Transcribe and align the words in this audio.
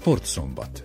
Sportszombat. 0.00 0.82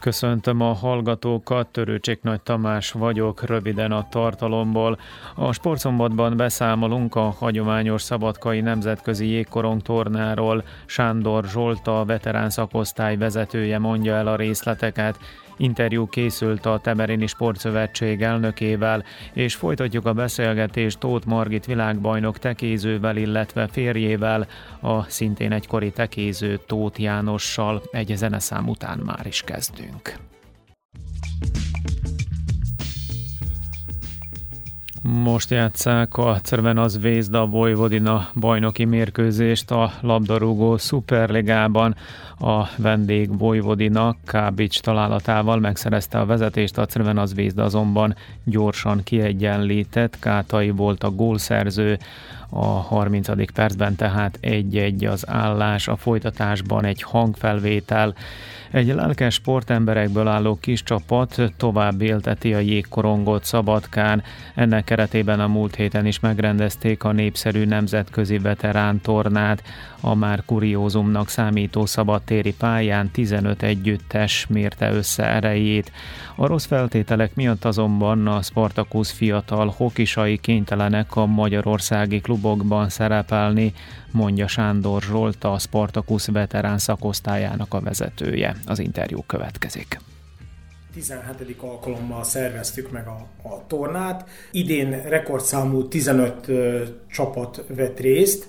Köszöntöm 0.00 0.60
a 0.60 0.72
hallgatókat, 0.72 1.66
Törőcsik 1.66 2.22
Nagy 2.22 2.40
Tamás 2.40 2.90
vagyok, 2.90 3.46
röviden 3.46 3.92
a 3.92 4.08
tartalomból. 4.08 4.98
A 5.34 5.52
sportszombatban 5.52 6.36
beszámolunk 6.36 7.14
a 7.14 7.34
hagyományos 7.38 8.02
szabadkai 8.02 8.60
nemzetközi 8.60 9.26
jégkorong 9.26 9.82
tornáról. 9.82 10.64
Sándor 10.86 11.44
Zsolta, 11.44 12.04
veterán 12.04 12.50
szakosztály 12.50 13.16
vezetője 13.16 13.78
mondja 13.78 14.14
el 14.14 14.26
a 14.26 14.36
részleteket. 14.36 15.18
Interjú 15.58 16.06
készült 16.06 16.66
a 16.66 16.78
Temerini 16.82 17.26
Sportszövetség 17.26 18.22
elnökével, 18.22 19.04
és 19.32 19.54
folytatjuk 19.54 20.06
a 20.06 20.12
beszélgetést 20.12 20.98
Tóth 20.98 21.26
Margit 21.26 21.66
világbajnok 21.66 22.38
tekézővel, 22.38 23.16
illetve 23.16 23.66
férjével, 23.66 24.46
a 24.80 25.02
szintén 25.02 25.52
egykori 25.52 25.90
tekéző 25.90 26.60
Tóth 26.66 27.00
Jánossal. 27.00 27.82
Egy 27.90 28.12
zeneszám 28.16 28.68
után 28.68 28.98
már 28.98 29.26
is 29.26 29.42
kezdünk. 29.42 30.16
Most 35.02 35.50
játszák 35.50 36.16
a 36.16 36.40
Cervenaz 36.42 37.00
Vézda 37.00 37.46
Vojvodina 37.46 38.28
bajnoki 38.34 38.84
mérkőzést 38.84 39.70
a 39.70 39.92
labdarúgó 40.00 40.76
szuperligában. 40.76 41.96
A 42.38 42.64
vendég 42.76 43.38
Vojvodina 43.38 44.16
Kábics 44.24 44.80
találatával 44.80 45.58
megszerezte 45.58 46.18
a 46.18 46.26
vezetést, 46.26 46.78
a 46.78 46.86
Cervenaz 46.86 47.34
Vézda 47.34 47.64
azonban 47.64 48.16
gyorsan 48.44 49.02
kiegyenlített. 49.04 50.18
Kátai 50.18 50.70
volt 50.70 51.04
a 51.04 51.10
gólszerző, 51.10 51.98
a 52.48 52.66
30. 52.66 53.52
percben 53.52 53.96
tehát 53.96 54.38
egy-egy 54.40 55.04
az 55.04 55.28
állás, 55.28 55.88
a 55.88 55.96
folytatásban 55.96 56.84
egy 56.84 57.02
hangfelvétel, 57.02 58.14
egy 58.70 58.86
lelkes 58.86 59.34
sportemberekből 59.34 60.28
álló 60.28 60.58
kis 60.60 60.82
csapat 60.82 61.52
tovább 61.56 62.00
élteti 62.00 62.54
a 62.54 62.58
jégkorongot 62.58 63.44
Szabadkán. 63.44 64.22
Ennek 64.54 64.84
keretében 64.84 65.40
a 65.40 65.46
múlt 65.46 65.74
héten 65.74 66.06
is 66.06 66.20
megrendezték 66.20 67.04
a 67.04 67.12
népszerű 67.12 67.64
nemzetközi 67.64 68.38
veterán 68.38 69.00
tornát. 69.00 69.62
A 70.00 70.14
már 70.14 70.42
kuriózumnak 70.44 71.28
számító 71.28 71.86
szabadtéri 71.86 72.54
pályán 72.54 73.10
15 73.10 73.62
együttes 73.62 74.46
mérte 74.48 74.92
össze 74.92 75.24
erejét. 75.24 75.92
A 76.34 76.46
rossz 76.46 76.66
feltételek 76.66 77.34
miatt 77.34 77.64
azonban 77.64 78.26
a 78.26 78.42
Spartacus 78.42 79.12
fiatal 79.12 79.74
hokisai 79.76 80.36
kénytelenek 80.36 81.16
a 81.16 81.26
magyarországi 81.26 82.20
klubokban 82.20 82.88
szerepelni, 82.88 83.72
mondja 84.10 84.46
Sándor 84.46 85.02
Zsolt, 85.02 85.44
a 85.44 85.58
Spartacus 85.58 86.26
veterán 86.26 86.78
szakosztályának 86.78 87.74
a 87.74 87.80
vezetője. 87.80 88.56
Az 88.66 88.78
interjú 88.78 89.22
következik. 89.26 89.98
17. 90.92 91.56
alkalommal 91.60 92.24
szerveztük 92.24 92.90
meg 92.90 93.06
a, 93.06 93.26
a 93.48 93.66
tornát. 93.66 94.28
Idén 94.50 95.02
rekordszámú 95.02 95.88
15 95.88 96.48
ö, 96.48 96.82
csapat 97.10 97.64
vett 97.68 98.00
részt, 98.00 98.46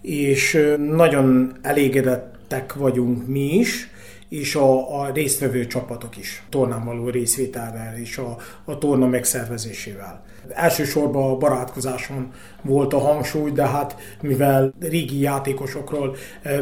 és 0.00 0.54
ö, 0.54 0.76
nagyon 0.76 1.56
elégedettek 1.62 2.74
vagyunk 2.74 3.26
mi 3.26 3.54
is, 3.54 3.90
és 4.28 4.54
a, 4.54 5.00
a 5.00 5.10
résztvevő 5.12 5.66
csapatok 5.66 6.16
is, 6.16 6.42
tornán 6.48 6.84
való 6.84 7.08
részvételvel 7.08 7.98
és 7.98 8.18
a, 8.18 8.36
a 8.64 8.78
torna 8.78 9.06
megszervezésével. 9.06 10.24
Elsősorban 10.48 11.30
a 11.30 11.36
barátkozáson 11.36 12.32
volt 12.62 12.92
a 12.92 12.98
hangsúly, 12.98 13.50
de 13.50 13.66
hát 13.66 13.96
mivel 14.20 14.72
régi 14.80 15.20
játékosokról 15.20 16.16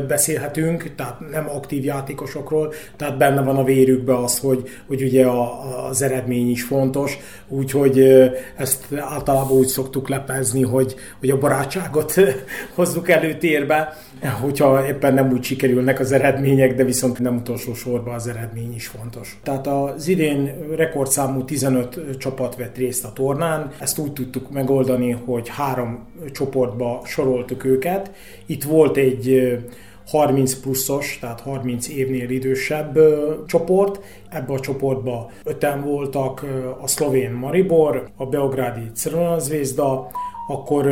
beszélhetünk, 0.08 0.94
tehát 0.96 1.30
nem 1.30 1.48
aktív 1.48 1.84
játékosokról, 1.84 2.72
tehát 2.96 3.18
benne 3.18 3.42
van 3.42 3.56
a 3.56 3.64
vérükbe 3.64 4.18
az, 4.18 4.38
hogy, 4.38 4.68
hogy 4.86 5.02
ugye 5.02 5.26
a, 5.26 5.86
az 5.88 6.02
eredmény 6.02 6.50
is 6.50 6.62
fontos, 6.62 7.18
úgyhogy 7.48 7.98
ezt 8.56 8.86
általában 8.96 9.56
úgy 9.56 9.66
szoktuk 9.66 10.08
lepezni, 10.08 10.62
hogy, 10.62 10.94
hogy 11.20 11.30
a 11.30 11.38
barátságot 11.38 12.14
hozzuk 12.74 13.10
előtérbe, 13.10 13.96
hogyha 14.40 14.86
éppen 14.86 15.14
nem 15.14 15.32
úgy 15.32 15.42
sikerülnek 15.42 16.00
az 16.00 16.12
eredmények, 16.12 16.74
de 16.74 16.84
viszont 16.84 17.18
nem 17.18 17.44
utolsó 17.54 17.74
sorban 17.74 18.14
az 18.14 18.26
eredmény 18.26 18.74
is 18.74 18.86
fontos. 18.86 19.38
Tehát 19.42 19.66
az 19.66 20.08
idén 20.08 20.66
rekordszámú 20.76 21.44
15 21.44 22.16
csapat 22.18 22.56
vett 22.56 22.76
részt 22.76 23.04
a 23.04 23.12
tornán, 23.12 23.72
ezt 23.80 23.98
úgy 23.98 24.12
tudtuk 24.12 24.50
megoldani, 24.50 25.10
hogy 25.10 25.48
három 25.48 26.06
csoportba 26.32 27.02
soroltuk 27.04 27.64
őket. 27.64 28.10
Itt 28.46 28.62
volt 28.62 28.96
egy 28.96 29.58
30 30.06 30.54
pluszos, 30.54 31.18
tehát 31.20 31.40
30 31.40 31.88
évnél 31.88 32.30
idősebb 32.30 32.98
csoport. 33.46 34.00
Ebbe 34.28 34.52
a 34.52 34.60
csoportba 34.60 35.30
öten 35.44 35.82
voltak 35.82 36.46
a 36.80 36.86
szlovén 36.86 37.30
Maribor, 37.30 38.08
a 38.16 38.26
beográdi 38.26 38.90
Crvena 38.94 39.38
Zvezda, 39.38 40.10
akkor 40.48 40.84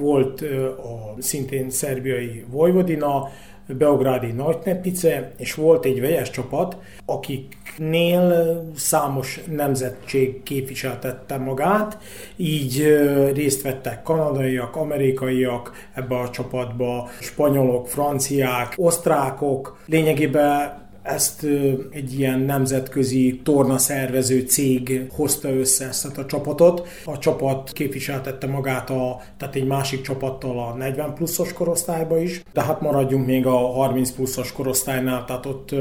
volt 0.00 0.40
a 0.82 1.14
szintén 1.18 1.70
szerbiai 1.70 2.44
Vojvodina, 2.50 3.28
Beográdi 3.66 4.32
Nagynepice, 4.32 5.32
és 5.36 5.54
volt 5.54 5.84
egy 5.84 6.00
vegyes 6.00 6.30
csapat, 6.30 6.76
akiknél 7.04 8.62
számos 8.76 9.40
nemzetség 9.50 10.42
képviseltette 10.42 11.36
magát, 11.36 11.98
így 12.36 12.98
részt 13.32 13.62
vettek 13.62 14.02
kanadaiak, 14.02 14.76
amerikaiak 14.76 15.72
ebbe 15.94 16.16
a 16.18 16.30
csapatba, 16.30 17.08
spanyolok, 17.20 17.88
franciák, 17.88 18.74
osztrákok, 18.76 19.78
lényegében 19.86 20.84
ezt 21.06 21.46
egy 21.90 22.18
ilyen 22.18 22.40
nemzetközi 22.40 23.40
tornaszervező 23.44 24.40
cég 24.40 25.06
hozta 25.10 25.50
össze 25.50 25.86
ezt 25.86 26.18
a 26.18 26.26
csapatot. 26.26 26.88
A 27.04 27.18
csapat 27.18 27.72
képviseltette 27.72 28.46
magát 28.46 28.90
a, 28.90 29.20
tehát 29.36 29.54
egy 29.54 29.66
másik 29.66 30.00
csapattal 30.00 30.58
a 30.58 30.74
40 30.74 31.14
pluszos 31.14 31.52
korosztályba 31.52 32.18
is, 32.18 32.42
de 32.52 32.62
hát 32.62 32.80
maradjunk 32.80 33.26
még 33.26 33.46
a 33.46 33.56
30 33.56 34.10
pluszos 34.10 34.52
korosztálynál, 34.52 35.24
tehát 35.24 35.46
ott 35.46 35.74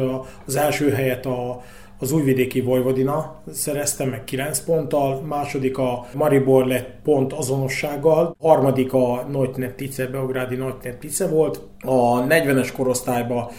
az 0.45 0.55
első 0.55 0.89
helyet 0.89 1.25
a 1.25 1.61
az 1.99 2.11
újvidéki 2.11 2.61
Vojvodina 2.61 3.41
szerezte 3.51 4.05
meg 4.05 4.23
9 4.23 4.59
ponttal, 4.59 5.21
második 5.21 5.77
a 5.77 6.05
Maribor 6.13 6.65
lett 6.65 6.89
pont 7.03 7.33
azonossággal, 7.33 8.35
harmadik 8.39 8.93
a 8.93 9.27
Neutnet 9.31 9.75
Tice, 9.75 10.07
Beográdi 10.07 10.55
Neutnet 10.55 10.97
Tice 10.97 11.27
volt, 11.27 11.61
a 11.81 12.23
40-es 12.23 12.69
korosztályba 12.75 13.51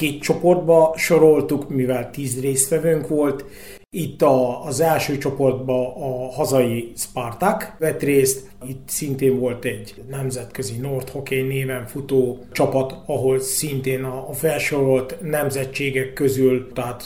két 0.00 0.22
csoportba 0.22 0.94
soroltuk, 0.96 1.68
mivel 1.68 2.10
tíz 2.10 2.40
résztvevőnk 2.40 3.08
volt. 3.08 3.44
Itt 3.90 4.22
a, 4.22 4.64
az 4.64 4.80
első 4.80 5.18
csoportba 5.18 5.96
a 5.96 6.30
hazai 6.32 6.92
Spartak 6.96 7.76
vett 7.78 8.02
részt, 8.02 8.50
itt 8.66 8.88
szintén 8.88 9.38
volt 9.38 9.64
egy 9.64 9.94
nemzetközi 10.10 10.76
Nord 10.76 11.08
Hockey 11.08 11.42
néven 11.42 11.86
futó 11.86 12.38
csapat, 12.52 12.94
ahol 13.06 13.40
szintén 13.40 14.04
a, 14.04 14.28
a 14.28 14.32
felsorolt 14.32 15.16
nemzetségek 15.22 16.12
közül, 16.12 16.72
tehát 16.72 17.04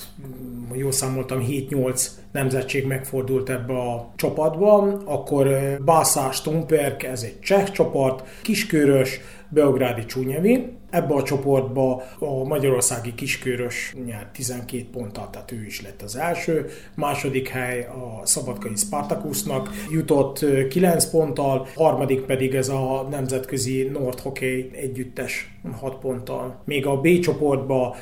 jól 0.74 0.92
számoltam, 0.92 1.46
7-8 1.48 2.06
nemzetség 2.32 2.86
megfordult 2.86 3.50
ebbe 3.50 3.74
a 3.74 4.12
csapatba, 4.16 5.00
akkor 5.04 5.48
Bászás 5.84 6.36
Stumperk, 6.36 7.02
ez 7.02 7.22
egy 7.22 7.40
cseh 7.40 7.64
csapat, 7.64 8.24
Kiskörös, 8.42 9.20
Beográdi 9.48 10.04
Csúnyevi, 10.04 10.72
Ebbe 10.94 11.14
a 11.14 11.22
csoportba 11.22 12.02
a 12.18 12.44
magyarországi 12.44 13.14
kiskörös 13.14 13.94
nyert 14.04 14.32
12 14.32 14.86
ponttal, 14.92 15.30
tehát 15.30 15.52
ő 15.52 15.64
is 15.66 15.82
lett 15.82 16.02
az 16.02 16.16
első. 16.16 16.66
Második 16.94 17.48
hely 17.48 17.80
a 17.84 18.26
szabadkai 18.26 18.76
Spartakusnak 18.76 19.70
jutott 19.90 20.44
9 20.68 21.10
ponttal, 21.10 21.66
harmadik 21.74 22.20
pedig 22.20 22.54
ez 22.54 22.68
a 22.68 23.06
nemzetközi 23.10 23.90
Nord 23.92 24.20
Hockey 24.20 24.70
együttes 24.72 25.54
6 25.72 25.96
ponttal. 25.96 26.60
Még 26.64 26.86
a 26.86 27.00
B 27.00 27.18
csoportba 27.18 27.96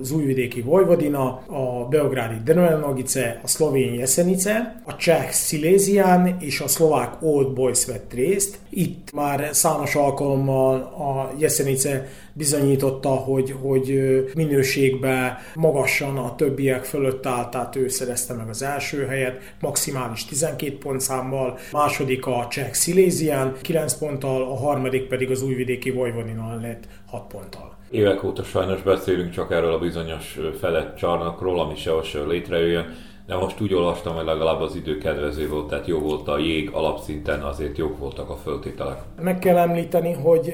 az 0.00 0.10
újvidéki 0.10 0.60
Vojvodina, 0.60 1.26
a 1.46 1.86
beográdi 1.88 2.36
Denolenogice, 2.44 3.40
a 3.42 3.46
szlovén 3.46 3.94
Jesenice, 3.94 4.82
a 4.84 4.96
cseh 4.96 5.30
Silézián 5.30 6.36
és 6.40 6.60
a 6.60 6.68
szlovák 6.68 7.22
Old 7.22 7.52
Boys 7.52 7.86
vett 7.86 8.12
részt. 8.12 8.58
Itt 8.68 9.12
már 9.12 9.48
számos 9.52 9.94
alkalommal 9.94 10.76
a 10.80 11.32
Jesenice 11.38 12.08
bizonyította, 12.40 13.08
hogy, 13.08 13.54
hogy 13.62 14.00
minőségben 14.34 15.36
magasan 15.54 16.16
a 16.16 16.34
többiek 16.34 16.84
fölött 16.84 17.26
állt, 17.26 17.50
tehát 17.50 17.76
ő 17.76 17.88
szerezte 17.88 18.34
meg 18.34 18.48
az 18.48 18.62
első 18.62 19.06
helyet, 19.06 19.54
maximális 19.60 20.24
12 20.24 20.78
pontszámmal, 20.78 21.58
második 21.72 22.26
a 22.26 22.46
Cseh 22.50 22.72
Silézián 22.72 23.56
9 23.62 23.94
ponttal, 23.94 24.42
a 24.42 24.56
harmadik 24.56 25.08
pedig 25.08 25.30
az 25.30 25.42
újvidéki 25.42 25.90
Vojvodina 25.90 26.58
lett 26.60 26.84
6 27.06 27.26
ponttal. 27.26 27.76
Évek 27.90 28.24
óta 28.24 28.42
sajnos 28.42 28.82
beszélünk 28.82 29.30
csak 29.30 29.52
erről 29.52 29.72
a 29.72 29.78
bizonyos 29.78 30.38
felett 30.60 30.96
csarnokról, 30.96 31.60
ami 31.60 31.76
sehol 31.76 32.28
létrejöjjön 32.28 33.08
de 33.26 33.36
most 33.36 33.60
úgy 33.60 33.74
olvastam, 33.74 34.14
hogy 34.14 34.24
legalább 34.24 34.60
az 34.60 34.76
idő 34.76 34.98
kedvező 34.98 35.48
volt, 35.48 35.68
tehát 35.68 35.86
jó 35.86 35.98
volt 35.98 36.28
a 36.28 36.38
jég 36.38 36.70
alapszinten, 36.72 37.40
azért 37.42 37.78
jók 37.78 37.98
voltak 37.98 38.30
a 38.30 38.36
föltételek. 38.36 38.98
Meg 39.20 39.38
kell 39.38 39.56
említeni, 39.56 40.12
hogy 40.12 40.52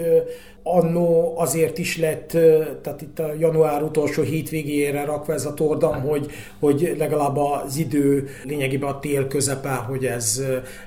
annó 0.68 1.34
azért 1.38 1.78
is 1.78 1.98
lett, 1.98 2.28
tehát 2.82 3.02
itt 3.02 3.18
a 3.18 3.32
január 3.38 3.82
utolsó 3.82 4.22
hétvégére 4.22 5.04
rakva 5.04 5.32
ez 5.32 5.44
a 5.44 5.54
tordam, 5.54 6.00
hogy, 6.00 6.30
hogy 6.58 6.94
legalább 6.98 7.36
az 7.36 7.76
idő 7.76 8.28
lényegében 8.44 8.88
a 8.88 8.98
tél 8.98 9.26
közepe, 9.26 9.70
hogy 9.70 10.04
ez 10.04 10.42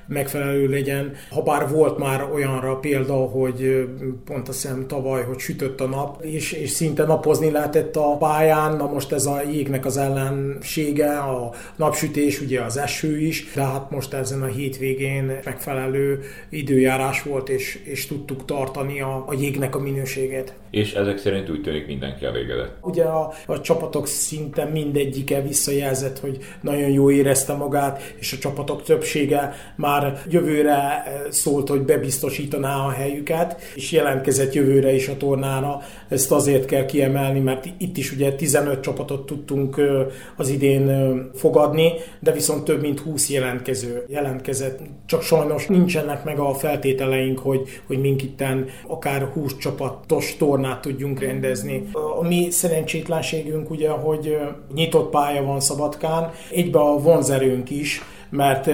megfelelő 0.06 0.68
legyen. 0.68 1.12
Habár 1.30 1.68
volt 1.68 1.98
már 1.98 2.28
olyanra 2.32 2.76
példa, 2.76 3.14
hogy 3.14 3.88
pont 4.24 4.48
azt 4.48 4.62
hiszem 4.62 4.86
tavaly, 4.86 5.22
hogy 5.22 5.38
sütött 5.38 5.80
a 5.80 5.86
nap, 5.86 6.22
és, 6.22 6.52
és 6.52 6.70
szinte 6.70 7.04
napozni 7.04 7.50
lehetett 7.50 7.96
a 7.96 8.16
pályán, 8.16 8.76
na 8.76 8.86
most 8.92 9.12
ez 9.12 9.26
a 9.26 9.42
jégnek 9.52 9.84
az 9.84 9.96
ellensége, 9.96 11.18
a 11.18 11.52
napsütés, 11.76 12.40
ugye 12.40 12.60
az 12.60 12.76
eső 12.76 13.20
is, 13.20 13.52
de 13.54 13.62
hát 13.62 13.90
most 13.90 14.12
ezen 14.12 14.42
a 14.42 14.46
hétvégén 14.46 15.40
megfelelő 15.44 16.20
időjárás 16.48 17.22
volt, 17.22 17.48
és, 17.48 17.80
és 17.84 18.06
tudtuk 18.06 18.44
tartani 18.44 19.00
a, 19.00 19.24
a 19.26 19.34
jégnek 19.38 19.69
a 19.74 19.78
minőségét. 19.78 20.54
És 20.70 20.94
ezek 20.94 21.18
szerint 21.18 21.50
úgy 21.50 21.62
tűnik 21.62 21.86
mindenki 21.86 22.24
elégedett. 22.24 22.76
Ugye 22.82 23.04
a, 23.04 23.32
a 23.46 23.60
csapatok 23.60 24.06
szinte 24.06 24.64
mindegyike 24.64 25.40
visszajelzett, 25.40 26.18
hogy 26.18 26.38
nagyon 26.60 26.90
jó 26.90 27.10
érezte 27.10 27.52
magát, 27.52 28.14
és 28.18 28.32
a 28.32 28.38
csapatok 28.38 28.82
többsége 28.82 29.54
már 29.76 30.22
jövőre 30.28 30.72
eh, 30.72 31.20
szólt, 31.30 31.68
hogy 31.68 31.80
bebiztosítaná 31.80 32.76
a 32.76 32.90
helyüket, 32.90 33.60
és 33.74 33.92
jelentkezett 33.92 34.52
jövőre 34.52 34.94
is 34.94 35.08
a 35.08 35.16
tornára. 35.16 35.80
Ezt 36.08 36.32
azért 36.32 36.64
kell 36.64 36.84
kiemelni, 36.84 37.40
mert 37.40 37.68
itt 37.78 37.96
is 37.96 38.12
ugye 38.12 38.32
15 38.32 38.80
csapatot 38.80 39.26
tudtunk 39.26 39.78
eh, 39.78 40.06
az 40.36 40.48
idén 40.48 40.88
eh, 40.88 41.10
fogadni, 41.34 41.92
de 42.20 42.32
viszont 42.32 42.64
több 42.64 42.80
mint 42.80 43.00
20 43.00 43.30
jelentkező 43.30 44.04
jelentkezett. 44.08 44.80
Csak 45.06 45.22
sajnos 45.22 45.66
nincsenek 45.66 46.24
meg 46.24 46.38
a 46.38 46.54
feltételeink, 46.54 47.38
hogy, 47.38 47.68
hogy 47.86 47.98
mink 47.98 48.22
itten 48.22 48.66
akár 48.86 49.22
20 49.22 49.56
csapatos 49.60 50.36
tornát 50.36 50.80
tudjunk 50.80 51.20
rendezni. 51.20 51.88
A 52.20 52.26
mi 52.26 52.50
szerencsétlenségünk 52.50 53.70
ugye, 53.70 53.90
hogy 53.90 54.38
nyitott 54.74 55.10
pálya 55.10 55.42
van 55.42 55.60
Szabadkán, 55.60 56.30
egybe 56.50 56.78
a 56.78 56.98
vonzerőnk 56.98 57.70
is, 57.70 58.02
mert 58.30 58.70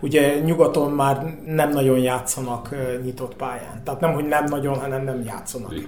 ugye 0.00 0.38
nyugaton 0.44 0.90
már 0.90 1.34
nem 1.46 1.70
nagyon 1.70 1.98
játszanak 1.98 2.76
nyitott 3.04 3.34
pályán. 3.36 3.82
Tehát 3.84 4.00
nem, 4.00 4.12
hogy 4.12 4.28
nem 4.28 4.44
nagyon, 4.44 4.74
hanem 4.74 5.04
nem 5.04 5.22
játszanak. 5.26 5.72
Egy 5.72 5.84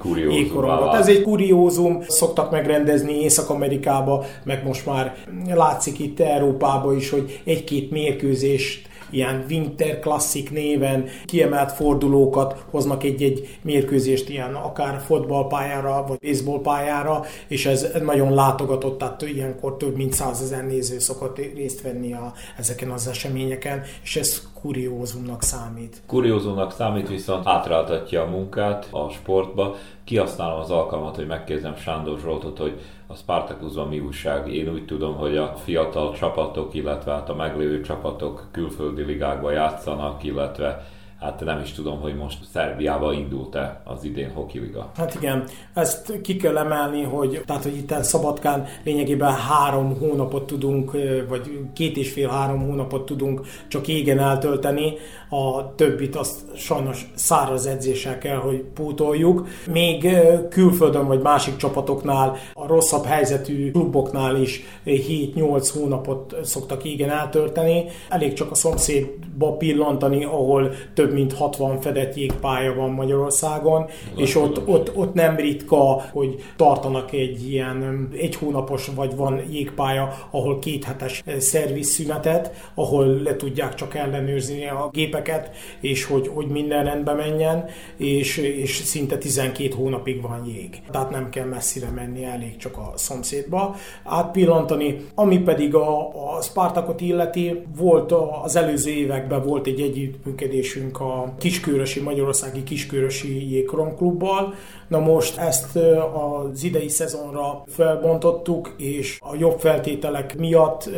Ez 0.98 1.08
egy 1.08 1.22
kuriózum, 1.22 2.02
szoktak 2.08 2.50
megrendezni 2.50 3.22
Észak-Amerikába, 3.22 4.24
meg 4.44 4.64
most 4.64 4.86
már 4.86 5.14
látszik 5.54 5.98
itt 5.98 6.20
Európába 6.20 6.94
is, 6.94 7.10
hogy 7.10 7.42
egy-két 7.44 7.90
mérkőzést 7.90 8.88
ilyen 9.10 9.44
Winter 9.48 9.98
Classic 9.98 10.50
néven 10.50 11.04
kiemelt 11.24 11.72
fordulókat 11.72 12.64
hoznak 12.70 13.04
egy-egy 13.04 13.58
mérkőzést 13.62 14.28
ilyen 14.28 14.54
akár 14.54 15.00
fotballpályára, 15.06 16.04
vagy 16.08 16.18
baseballpályára, 16.18 17.24
és 17.48 17.66
ez 17.66 17.86
nagyon 18.02 18.34
látogatott, 18.34 18.98
tehát 18.98 19.22
ilyenkor 19.22 19.76
több 19.76 19.96
mint 19.96 20.12
százezer 20.12 20.66
néző 20.66 20.98
szokott 20.98 21.36
részt 21.36 21.82
venni 21.82 22.12
a, 22.12 22.32
ezeken 22.58 22.90
az 22.90 23.08
eseményeken, 23.08 23.82
és 24.02 24.16
ez 24.16 24.48
kuriózumnak 24.60 25.42
számít. 25.42 26.02
Kuriózumnak 26.06 26.72
számít, 26.72 27.08
viszont 27.08 27.46
átráltatja 27.46 28.22
a 28.22 28.26
munkát 28.26 28.88
a 28.90 29.08
sportba. 29.08 29.74
Kihasználom 30.04 30.60
az 30.60 30.70
alkalmat, 30.70 31.16
hogy 31.16 31.26
megkérdezem 31.26 31.76
Sándor 31.76 32.18
Zsoltot, 32.18 32.58
hogy 32.58 32.80
a 33.06 33.14
Spartacusban 33.14 33.88
mi 33.88 34.00
újság. 34.00 34.54
Én 34.54 34.68
úgy 34.72 34.84
tudom, 34.84 35.14
hogy 35.16 35.36
a 35.36 35.54
fiatal 35.56 36.12
csapatok, 36.12 36.74
illetve 36.74 37.12
hát 37.12 37.28
a 37.28 37.34
meglévő 37.34 37.80
csapatok 37.80 38.48
külföldi 38.50 39.02
ligákba 39.02 39.50
játszanak, 39.50 40.24
illetve 40.24 40.86
hát 41.20 41.44
nem 41.44 41.60
is 41.60 41.72
tudom, 41.72 42.00
hogy 42.00 42.16
most 42.16 42.38
Szerbiába 42.52 43.12
indult-e 43.12 43.80
az 43.84 44.04
idén 44.04 44.32
hokiliga. 44.32 44.90
Hát 44.96 45.14
igen, 45.14 45.44
ezt 45.74 46.20
ki 46.22 46.36
kell 46.36 46.58
emelni, 46.58 47.02
hogy, 47.02 47.42
tehát, 47.46 47.62
hogy 47.62 47.76
itt 47.76 47.92
Szabadkán 48.02 48.66
lényegében 48.84 49.34
három 49.34 49.98
hónapot 49.98 50.46
tudunk, 50.46 50.92
vagy 51.28 51.60
két 51.72 51.96
és 51.96 52.12
fél 52.12 52.28
három 52.28 52.66
hónapot 52.66 53.06
tudunk 53.06 53.40
csak 53.68 53.88
égen 53.88 54.18
eltölteni, 54.18 54.92
a 55.30 55.74
többit 55.74 56.16
azt 56.16 56.56
sajnos 56.56 57.10
száraz 57.14 57.66
edzéssel 57.66 58.18
kell, 58.18 58.36
hogy 58.36 58.64
pótoljuk. 58.74 59.46
Még 59.72 60.08
külföldön 60.48 61.06
vagy 61.06 61.20
másik 61.20 61.56
csapatoknál, 61.56 62.36
a 62.52 62.66
rosszabb 62.66 63.04
helyzetű 63.04 63.70
kluboknál 63.70 64.36
is 64.36 64.62
7-8 64.86 65.70
hónapot 65.74 66.36
szoktak 66.42 66.84
égen 66.84 67.10
eltölteni. 67.10 67.84
Elég 68.08 68.32
csak 68.32 68.50
a 68.50 68.54
szomszédba 68.54 69.52
pillantani, 69.52 70.24
ahol 70.24 70.72
több 70.94 71.12
mint 71.12 71.32
60 71.32 71.80
fedett 71.80 72.14
jégpálya 72.16 72.74
van 72.74 72.90
Magyarországon, 72.90 73.80
Na, 74.14 74.20
és 74.20 74.36
ott, 74.36 74.68
ott, 74.68 74.96
ott 74.96 75.14
nem 75.14 75.36
ritka, 75.36 76.02
hogy 76.12 76.44
tartanak 76.56 77.12
egy 77.12 77.50
ilyen 77.50 78.08
egy 78.18 78.34
hónapos, 78.34 78.90
vagy 78.94 79.16
van 79.16 79.42
jégpálya, 79.50 80.14
ahol 80.30 80.58
két 80.58 80.84
hetes 80.84 81.22
szervizszünetet, 81.38 82.70
ahol 82.74 83.06
le 83.06 83.36
tudják 83.36 83.74
csak 83.74 83.94
ellenőrizni 83.94 84.68
a 84.68 84.88
gépeket, 85.20 85.50
és 85.80 86.04
hogy, 86.04 86.28
hogy 86.34 86.46
minden 86.46 86.84
rendbe 86.84 87.12
menjen, 87.12 87.64
és, 87.96 88.36
és 88.36 88.74
szinte 88.76 89.18
12 89.18 89.74
hónapig 89.76 90.22
van 90.22 90.46
jég. 90.46 90.82
Tehát 90.90 91.10
nem 91.10 91.30
kell 91.30 91.46
messzire 91.46 91.88
menni, 91.90 92.24
elég 92.24 92.56
csak 92.56 92.76
a 92.76 92.92
szomszédba 92.94 93.76
átpillantani. 94.04 95.04
Ami 95.14 95.38
pedig 95.38 95.74
a, 95.74 96.08
a 96.36 96.42
Spartakot 96.42 97.00
illeti, 97.00 97.62
volt 97.76 98.12
az 98.42 98.56
előző 98.56 98.90
években 98.90 99.42
volt 99.42 99.66
egy 99.66 99.80
együttműködésünk 99.80 101.00
a 101.00 101.34
Kiskörösi, 101.38 102.00
Magyarországi 102.00 102.62
Kiskörösi 102.62 103.50
Jégkoron 103.50 103.96
klubbal. 103.96 104.54
Na 104.88 104.98
most 104.98 105.36
ezt 105.36 105.76
az 105.76 106.64
idei 106.64 106.88
szezonra 106.88 107.64
felbontottuk, 107.66 108.74
és 108.76 109.18
a 109.20 109.34
jobb 109.38 109.58
feltételek 109.58 110.38
miatt 110.38 110.90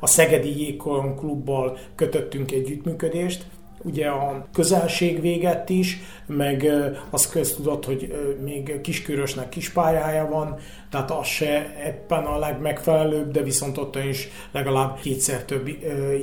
a 0.00 0.06
Szegedi 0.06 0.60
Jégkoron 0.60 1.16
klubbal 1.16 1.78
kötöttünk 1.94 2.52
együttműködést, 2.52 3.46
ugye 3.82 4.06
a 4.06 4.46
közelség 4.52 5.20
véget 5.20 5.68
is, 5.68 5.98
meg 6.26 6.66
az 7.10 7.28
köztudott, 7.28 7.84
hogy 7.84 8.14
még 8.42 8.80
kiskörösnek 8.80 9.48
kispályája 9.48 10.28
van, 10.28 10.58
tehát 10.90 11.10
az 11.10 11.26
se 11.26 11.74
ebben 11.84 12.24
a 12.24 12.38
legmegfelelőbb, 12.38 13.30
de 13.30 13.42
viszont 13.42 13.78
ott 13.78 13.96
is 13.96 14.28
legalább 14.52 14.98
kétszer 15.00 15.44
több 15.44 15.68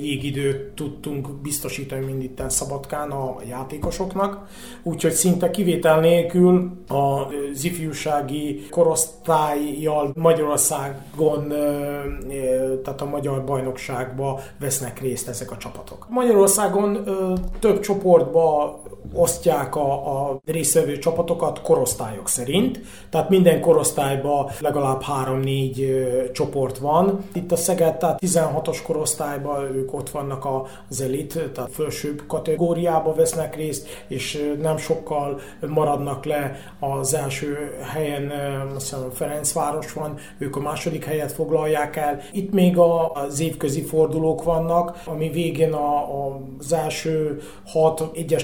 jégidőt 0.02 0.76
tudtunk 0.76 1.42
biztosítani, 1.42 2.06
mint 2.06 2.24
itt 2.24 2.50
Szabadkán 2.50 3.12
a 3.12 3.36
játékosoknak. 3.50 4.48
Úgyhogy 4.84 5.12
szinte 5.12 5.50
kivétel 5.50 6.00
nélkül 6.00 6.72
az 6.88 7.64
ifjúsági 7.64 8.68
korosztályjal 8.70 10.12
Magyarországon, 10.16 11.48
tehát 12.84 13.02
a 13.02 13.06
magyar 13.06 13.44
bajnokságba 13.44 14.40
vesznek 14.60 15.02
részt 15.02 15.28
ezek 15.28 15.52
a 15.52 15.58
csapatok. 15.58 16.06
Magyarországon 16.10 17.04
több 17.60 17.80
csoportba 17.80 18.80
osztják 19.14 19.76
a, 19.76 20.30
a 20.30 20.40
részvevő 20.46 20.98
csapatokat 20.98 21.62
korosztályok 21.62 22.30
szerint, 22.30 22.80
tehát 23.10 23.30
minden 23.30 23.62
korosztályban 23.62 24.50
legalább 24.60 25.04
3-4 25.26 26.32
csoport 26.32 26.78
van. 26.78 27.24
Itt 27.34 27.52
a 27.52 27.56
Szeged, 27.56 27.98
tehát 27.98 28.20
16-os 28.26 28.78
korosztályban 28.84 29.76
ők 29.76 29.94
ott 29.94 30.10
vannak 30.10 30.48
az 30.90 31.02
elit, 31.02 31.40
tehát 31.54 31.72
felsőbb 31.72 32.24
kategóriába 32.28 33.14
vesznek 33.14 33.56
részt, 33.56 33.88
és 34.08 34.56
nem 34.62 34.78
sokkal 34.78 35.40
maradnak 35.68 36.26
le 36.26 36.56
az 36.80 37.14
első 37.14 37.78
helyen, 37.94 38.32
azt 38.76 38.96
Ferencváros 39.14 39.94
van, 39.94 40.18
ők 40.38 40.56
a 40.56 40.60
második 40.60 41.06
helyet 41.06 41.32
foglalják 41.32 41.96
el. 41.96 42.22
Itt 42.32 42.54
még 42.54 42.78
az 42.78 43.40
évközi 43.40 43.82
fordulók 43.82 44.44
vannak, 44.44 45.02
ami 45.06 45.30
végén 45.30 45.74
a, 45.74 45.98
a, 45.98 46.40
az 46.60 46.74
első 46.74 47.42
hat 47.66 48.10
egyes 48.14 48.44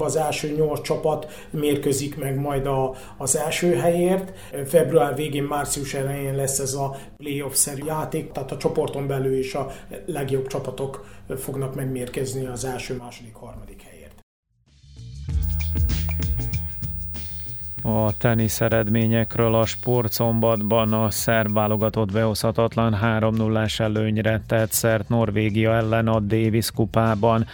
csoportokban 0.00 0.06
az 0.06 0.16
első 0.16 0.54
nyolc 0.56 0.80
csapat 0.82 1.46
mérközik 1.50 2.16
meg 2.16 2.38
majd 2.38 2.66
a, 2.66 2.94
az 3.16 3.36
első 3.36 3.74
helyért. 3.74 4.32
Február 4.66 5.14
végén, 5.14 5.42
március 5.44 5.94
elején 5.94 6.34
lesz 6.34 6.58
ez 6.58 6.74
a 6.74 6.96
playoff-szerű 7.16 7.84
játék, 7.84 8.32
tehát 8.32 8.52
a 8.52 8.56
csoporton 8.56 9.06
belül 9.06 9.38
is 9.38 9.54
a 9.54 9.70
legjobb 10.06 10.46
csapatok 10.46 11.06
fognak 11.36 11.74
megmérkezni 11.74 12.46
az 12.46 12.64
első, 12.64 12.96
második, 12.96 13.34
harmadik 13.34 13.79
A 17.82 18.16
tenisz 18.16 18.60
eredményekről 18.60 19.54
a 19.54 19.66
sportszombatban 19.66 20.92
a 20.92 21.10
szerb 21.10 21.52
válogatott 21.52 22.12
behozhatatlan 22.12 22.94
3 22.94 23.34
0 23.34 23.66
előnyre 23.78 24.42
tett 24.46 24.70
szert 24.70 25.08
Norvégia 25.08 25.74
ellen 25.74 26.08
a 26.08 26.20
Davis 26.20 26.70
kupában. 26.70 27.46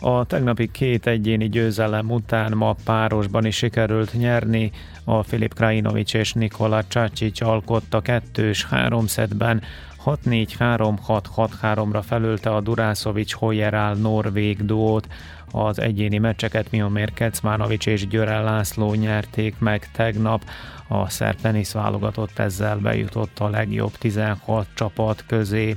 A 0.00 0.24
tegnapi 0.24 0.70
két 0.70 1.06
egyéni 1.06 1.48
győzelem 1.48 2.10
után 2.10 2.52
ma 2.56 2.74
párosban 2.84 3.44
is 3.44 3.56
sikerült 3.56 4.12
nyerni. 4.12 4.70
A 5.04 5.22
Filip 5.22 5.54
Krajinovics 5.54 6.14
és 6.14 6.32
Nikola 6.32 6.82
Csácsics 6.88 7.40
alkotta 7.40 8.00
kettős 8.00 8.64
háromszedben 8.64 9.62
6-4-3-6-6-3-ra 10.04 12.02
felülte 12.06 12.50
a 12.50 12.60
Durászovics 12.60 13.34
Hoyerál 13.34 13.94
norvég 13.94 14.64
duót. 14.64 15.06
Az 15.50 15.80
egyéni 15.80 16.18
meccseket 16.18 16.70
Miomir 16.70 17.12
Kecmánovics 17.12 17.86
és 17.86 18.08
Györel 18.08 18.44
László 18.44 18.94
nyerték 18.94 19.58
meg 19.58 19.90
tegnap. 19.92 20.42
A 20.88 21.08
szerb 21.10 21.40
tenisz 21.40 21.72
válogatott 21.72 22.38
ezzel 22.38 22.76
bejutott 22.76 23.38
a 23.38 23.48
legjobb 23.48 23.92
16 23.98 24.66
csapat 24.74 25.24
közé. 25.26 25.76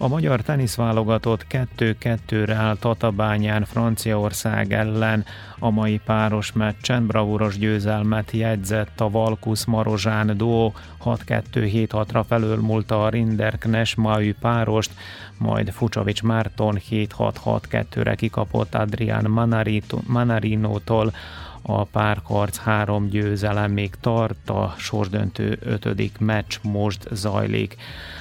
A 0.00 0.08
magyar 0.08 0.40
teniszválogatott 0.40 1.46
2-2-re 1.50 2.54
áll 2.54 2.76
Tatabányán 2.76 3.64
Franciaország 3.64 4.72
ellen. 4.72 5.24
A 5.58 5.70
mai 5.70 6.00
páros 6.04 6.52
meccsen 6.52 7.06
bravúros 7.06 7.58
győzelmet 7.58 8.30
jegyzett 8.30 9.00
a 9.00 9.10
Valkusz 9.10 9.64
Marozsán 9.64 10.36
duó, 10.36 10.74
6-2-7-6-ra 11.04 12.24
felülmúlta 12.28 13.04
a 13.04 13.08
Rinderknes 13.08 13.94
Maű 13.94 14.34
párost, 14.40 14.90
majd 15.38 15.70
Fucsovics 15.70 16.22
Márton 16.22 16.80
7-6-6-2-re 16.90 18.14
kikapott 18.14 18.74
Adrián 18.74 19.26
Manarino-tól 20.06 21.12
a 21.70 21.84
párharc 21.84 22.56
három 22.56 23.08
győzelem 23.08 23.72
még 23.72 23.94
tart, 24.00 24.50
a 24.50 24.74
sorsdöntő 24.78 25.58
ötödik 25.60 26.18
meccs 26.18 26.56
most 26.62 27.08
zajlik. 27.10 27.76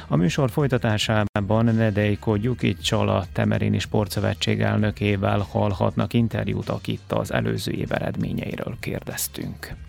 A 0.07 0.15
műsor 0.15 0.49
folytatásában 0.49 1.65
Nedejko 1.65 2.35
Gyukicsal 2.35 3.09
a 3.09 3.25
Temerini 3.33 3.79
Sportszövetség 3.79 4.61
elnökével 4.61 5.47
hallhatnak 5.51 6.13
interjút, 6.13 6.69
akit 6.69 7.11
az 7.11 7.33
előző 7.33 7.71
év 7.71 7.91
eredményeiről 7.91 8.75
kérdeztünk. 8.79 9.86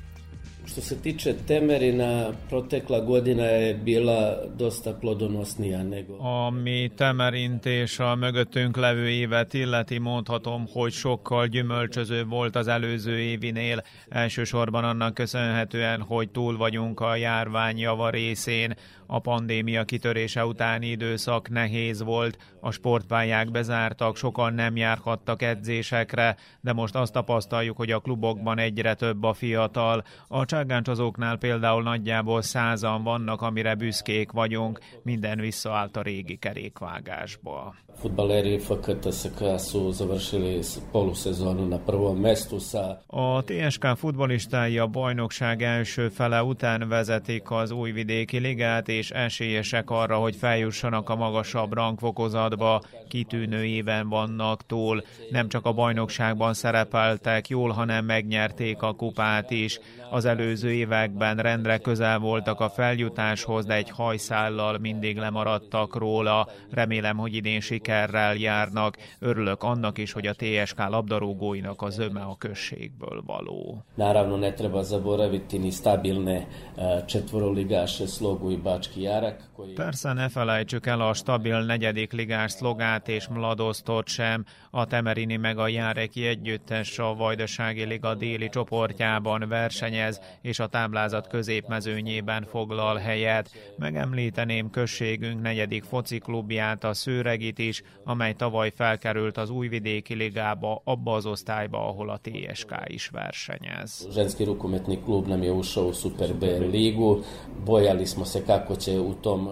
Što 0.78 0.86
se 0.86 1.02
tiče 1.02 1.34
Temerina, 1.46 2.32
protekla 2.48 3.00
godina 3.00 3.44
je 3.44 3.74
bila 3.74 4.36
dosta 4.58 4.92
plodonosnija 4.92 5.82
nego... 5.82 6.18
Ami 6.20 6.90
Temerint 6.96 7.66
és 7.66 8.00
a 8.00 8.14
mögöttünk 8.14 8.76
levő 8.76 9.08
évet 9.08 9.54
illeti, 9.54 9.98
mondhatom, 9.98 10.66
hogy 10.72 10.92
sokkal 10.92 11.46
gyümölcsözőbb 11.46 12.28
volt 12.28 12.56
az 12.56 12.68
előző 12.68 13.18
évinél, 13.18 13.82
elsősorban 14.08 14.84
annak 14.84 15.14
köszönhetően, 15.14 16.00
hogy 16.00 16.30
túl 16.30 16.56
vagyunk 16.56 17.00
a 17.00 17.16
járvány 17.16 17.78
java 17.78 18.10
részén, 18.10 18.74
a 19.10 19.18
pandémia 19.18 19.84
kitörése 19.84 20.44
utáni 20.44 20.86
időszak 20.86 21.48
nehéz 21.48 22.02
volt, 22.02 22.38
a 22.60 22.70
sportpályák 22.70 23.50
bezártak, 23.50 24.16
sokan 24.16 24.54
nem 24.54 24.76
járhattak 24.76 25.42
edzésekre, 25.42 26.36
de 26.60 26.72
most 26.72 26.94
azt 26.94 27.12
tapasztaljuk, 27.12 27.76
hogy 27.76 27.90
a 27.90 27.98
klubokban 28.00 28.58
egyre 28.58 28.94
több 28.94 29.22
a 29.22 29.32
fiatal. 29.32 30.04
A 30.28 30.44
cságáncsozóknál 30.68 31.36
például 31.36 31.82
nagyjából 31.82 32.42
százan 32.42 33.02
vannak, 33.02 33.42
amire 33.42 33.74
büszkék 33.74 34.32
vagyunk, 34.32 34.78
minden 35.02 35.40
visszaállt 35.40 35.96
a 35.96 36.02
régi 36.02 36.36
kerékvágásba. 36.36 37.74
Futbaleri 38.00 38.58
FKT 38.58 39.12
SK 39.12 39.58
su 39.58 39.90
završili 39.90 40.60
polusezonu 40.92 41.66
na 41.66 41.78
prvom 41.78 42.16
mestu 42.16 42.58
sa... 42.58 43.02
A 43.06 43.42
TSK 43.44 43.86
futbolistái 43.96 44.78
a 44.78 44.86
bajnokság 44.86 45.62
első 45.62 46.08
fele 46.08 46.42
után 46.42 46.88
vezetik 46.88 47.50
az 47.50 47.70
újvidéki 47.70 48.38
ligát, 48.38 48.88
és 48.88 49.10
esélyesek 49.10 49.90
arra, 49.90 50.16
hogy 50.16 50.36
feljussanak 50.36 51.08
a 51.08 51.16
magasabb 51.16 51.72
rangfokozatba, 51.72 52.80
kitűnő 53.08 53.64
éven 53.64 54.08
vannak 54.08 54.66
túl, 54.66 55.02
nem 55.30 55.48
csak 55.48 55.66
a 55.66 55.72
bajnokságban 55.72 56.54
szerepeltek 56.54 57.48
jól, 57.48 57.70
hanem 57.70 58.04
megnyerték 58.04 58.82
a 58.82 58.94
kupát 58.94 59.50
is. 59.50 59.78
Az 60.10 60.24
előző 60.24 60.57
években 60.62 61.36
rendre 61.36 61.78
közel 61.78 62.18
voltak 62.18 62.60
a 62.60 62.68
feljutáshoz, 62.68 63.64
de 63.64 63.74
egy 63.74 63.90
hajszállal 63.90 64.78
mindig 64.78 65.16
lemaradtak 65.16 65.96
róla. 65.96 66.48
Remélem, 66.70 67.16
hogy 67.16 67.34
idén 67.34 67.60
sikerrel 67.60 68.34
járnak. 68.34 68.96
Örülök 69.18 69.62
annak 69.62 69.98
is, 69.98 70.12
hogy 70.12 70.26
a 70.26 70.34
TSK 70.34 70.78
labdarúgóinak 70.88 71.82
az 71.82 71.98
öme 71.98 72.20
a 72.20 72.36
községből 72.38 73.22
való. 73.26 73.84
Naravno 73.94 74.36
ne 74.36 74.52
treba 74.52 74.82
zaboraviti 74.82 75.58
ni 75.58 75.70
stabilne 75.70 76.46
eh, 76.76 77.02
četvoroligase 77.06 78.06
Slogu 78.06 78.50
i 78.50 78.56
Bački 78.56 79.00
Jarak. 79.00 79.48
Persze 79.74 80.12
ne 80.12 80.28
felejtsük 80.28 80.86
el 80.86 81.00
a 81.00 81.14
stabil 81.14 81.64
negyedik 81.64 82.12
ligás 82.12 82.50
szlogát 82.50 83.08
és 83.08 83.28
Mladosztot 83.28 84.06
sem. 84.08 84.44
A 84.70 84.86
Temerini 84.86 85.36
meg 85.36 85.58
a 85.58 85.68
Járeki 85.68 86.26
együttes 86.26 86.98
a 86.98 87.14
Vajdasági 87.14 87.84
Liga 87.84 88.14
déli 88.14 88.48
csoportjában 88.48 89.44
versenyez, 89.48 90.20
és 90.42 90.58
a 90.58 90.66
táblázat 90.66 91.26
középmezőnyében 91.26 92.44
foglal 92.44 92.96
helyet. 92.96 93.50
Megemlíteném 93.78 94.70
községünk 94.70 95.42
negyedik 95.42 95.84
fociklubját, 95.84 96.84
a 96.84 96.94
Szőregit 96.94 97.58
is, 97.58 97.82
amely 98.04 98.32
tavaly 98.32 98.72
felkerült 98.74 99.36
az 99.36 99.50
Újvidéki 99.50 100.14
Ligába, 100.14 100.80
abba 100.84 101.14
az 101.14 101.26
osztályba, 101.26 101.88
ahol 101.88 102.10
a 102.10 102.20
TSK 102.22 102.74
is 102.86 103.08
versenyez. 103.08 104.08
Ženski 104.12 104.44
rukometni 104.44 104.98
klub 105.04 105.26
nem 105.26 105.42
je 105.42 105.50
ušao 105.50 105.86
u 105.86 105.92
Super 105.92 106.34
B 106.34 106.42
ligu. 106.70 107.22
Bojali 107.64 108.06
smo 108.06 108.24
se 108.24 108.44
kako 108.44 108.76
će 108.76 108.98
u 108.98 109.14
tom 109.14 109.48